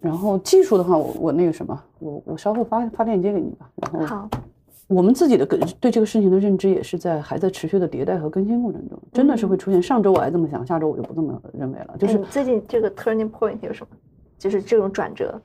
[0.00, 3.68] 然后技术的话，我我那个什么，我我稍后发发链接给你吧。
[3.76, 4.28] 然后好，
[4.88, 9.82] 我们自己的对这个事情的认知也是在还在持续的迭代和更新过程中，真的是会出现。
[9.82, 11.94] 上周我还这么想，下周我就不这么认为了。
[11.98, 13.96] 就是最近这个 turning point 有什么？
[14.38, 15.38] 就是这种转折。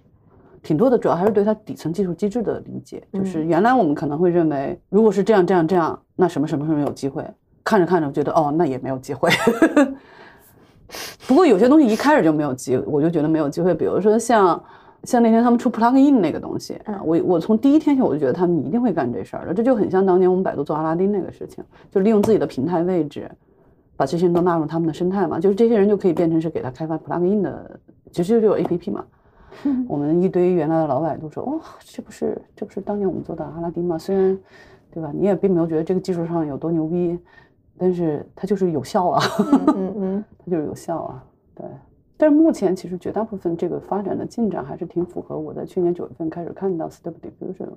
[0.63, 3.03] 挺多的，主要还是对它底层技术机制的理解。
[3.13, 7.23] 就是原来我们可能会认为，如果是这样这样这样，那什么什么什么有机会。
[7.63, 9.29] 看着看着觉得，哦，那也没有机会。
[11.27, 13.73] 不过有些东西一开始就没有机，我就觉得没有机会。
[13.73, 14.61] 比如说像
[15.03, 19.53] 像那天他们出 plugin 那个东西，我我从第一天起我就觉得他们一定会干这事儿的。
[19.53, 23.29] 这就很像当年我们百度做阿拉丁那个事情，就利用自己的平台位置，
[23.95, 25.39] 把这些人都纳入他们的生态嘛。
[25.39, 27.79] 就是这些人就可以变成是给他开发 plugin 的，
[28.11, 29.05] 其实就有 APP 嘛。
[29.87, 33.97] 我们一堆原来的老百都说：“哇，这不是这不是当年我们做的阿拉丁吗？
[33.97, 34.37] 虽然，
[34.91, 35.11] 对吧？
[35.13, 37.19] 你也并没有觉得这个技术上有多牛逼，
[37.77, 39.21] 但是它就是有效啊。
[39.75, 41.23] 嗯嗯， 它就是有效啊。
[41.55, 41.65] 对
[42.17, 47.69] 但是目前其实绝大部分这个发展的进展还是挺符合我在去年九月份开始看到 Stable Diffusion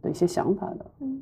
[0.00, 0.86] 的一些想法的。
[1.00, 1.20] 嗯，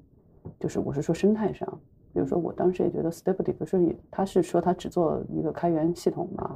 [0.60, 1.66] 就是我是说生态上，
[2.12, 6.55] 比如说我当时也觉得 Stable Diffusion 他是说他只做一个开源系统嘛，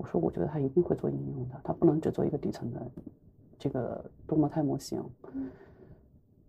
[0.00, 2.80] 我说我觉得他一定会做应用的，他不能只做一个底层的
[3.58, 4.98] 这个多模态模型。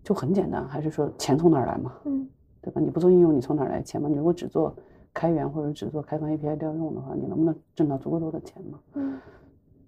[0.02, 1.94] 就很简单，还是说钱从哪儿来嘛？
[2.06, 2.26] 嗯，
[2.61, 2.80] 对吧？
[2.80, 4.07] 你不做应用，你从哪儿来钱嘛？
[4.07, 4.73] 你如果只做
[5.14, 8.80] 开源或者只做开放 API 调用的话，你能不能挣到足够多的钱嘛？
[8.94, 9.19] 嗯，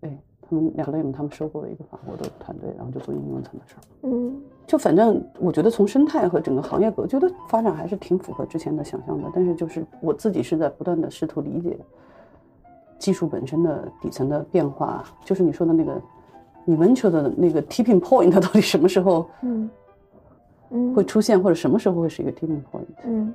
[0.01, 3.81] 对他们两个人，他们收购了一个法国的团队，然后就做应用层的事儿。
[4.03, 9.31] 嗯，就反正我觉得从生态和整个行业格局的发展还是挺符合之前的想象的。
[9.33, 11.79] 但是就是我自己是在不断的试图理解
[12.99, 16.01] 技术本身的底层的变化，就是你说的那个
[16.65, 19.69] 你们说的那个 tipping point 到底什么时候嗯
[20.69, 22.85] 嗯会出现，或者什么时候会是一个 tipping point？
[23.05, 23.33] 嗯。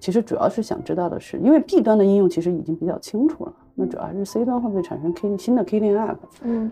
[0.00, 6.16] 其实主要是想知道的是，因为 B 端的应用其实已经比较清楚了，那主要还是 C 端会不会产生 K 新的 Killing App？
[6.42, 6.70] 嗯，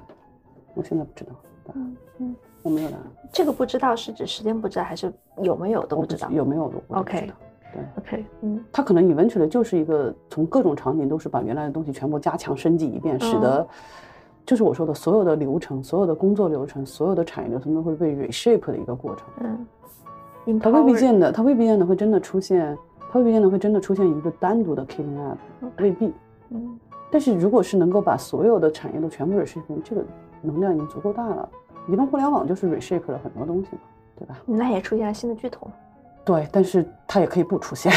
[0.74, 1.32] 我现在不知道。
[1.74, 3.02] 嗯嗯，我没有答案。
[3.32, 5.12] 这个不知道是指时间不知道，还是
[5.42, 6.30] 有没有都不知道？
[6.30, 7.28] 有没有都 OK。
[7.76, 8.24] 对，OK。
[8.40, 13.66] 嗯，它可能 eventually 就是一个从各种场景都是把原来的东西全部加强升级一遍，使得
[14.44, 19.26] 就是我说的所有的流程、所有的工作流程、所有的产业流程都会被 reshape 的一个过程。
[20.46, 22.76] 嗯，它未必见得，它未必见得会真的出现。
[23.10, 25.36] 它未必见得会真的出现一个单独的 killing app，
[25.78, 26.12] 未必。
[26.50, 26.78] 嗯，
[27.10, 30.04] 但是如果是能够把所有的产业都全部 reshape，这个
[30.42, 31.48] 能量已经足够大了。
[31.88, 33.78] 移动互联网就是 reshape 了很多东西嘛，
[34.18, 34.36] 对吧？
[34.44, 35.70] 那也出现了新的巨头。
[36.26, 37.90] 对，但是他也可以不出现，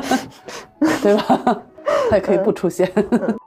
[1.02, 1.62] 对吧？
[2.08, 2.90] 他也可以不出现。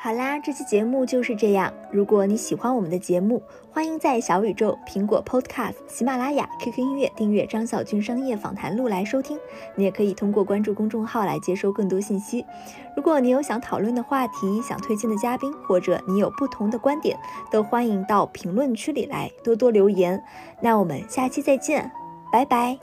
[0.00, 1.72] 好啦，这期节目就是这样。
[1.90, 3.42] 如果你喜欢我们的节目，
[3.72, 9.36] 欢迎在小宇宙、苹果 Podcast、喜马拉雅、QQ 音乐订阅张小俊商业访谈录来收听。
[9.74, 12.46] 你也可以通过关注公众号来接收更多信息。
[12.96, 17.18] 如果你有想讨论的话题、想推荐的嘉宾，或者你有不同的观点，
[17.50, 20.22] 都欢迎到评论区里来多多留言。
[20.62, 21.90] 那我们下期再见，
[22.30, 22.78] 拜拜。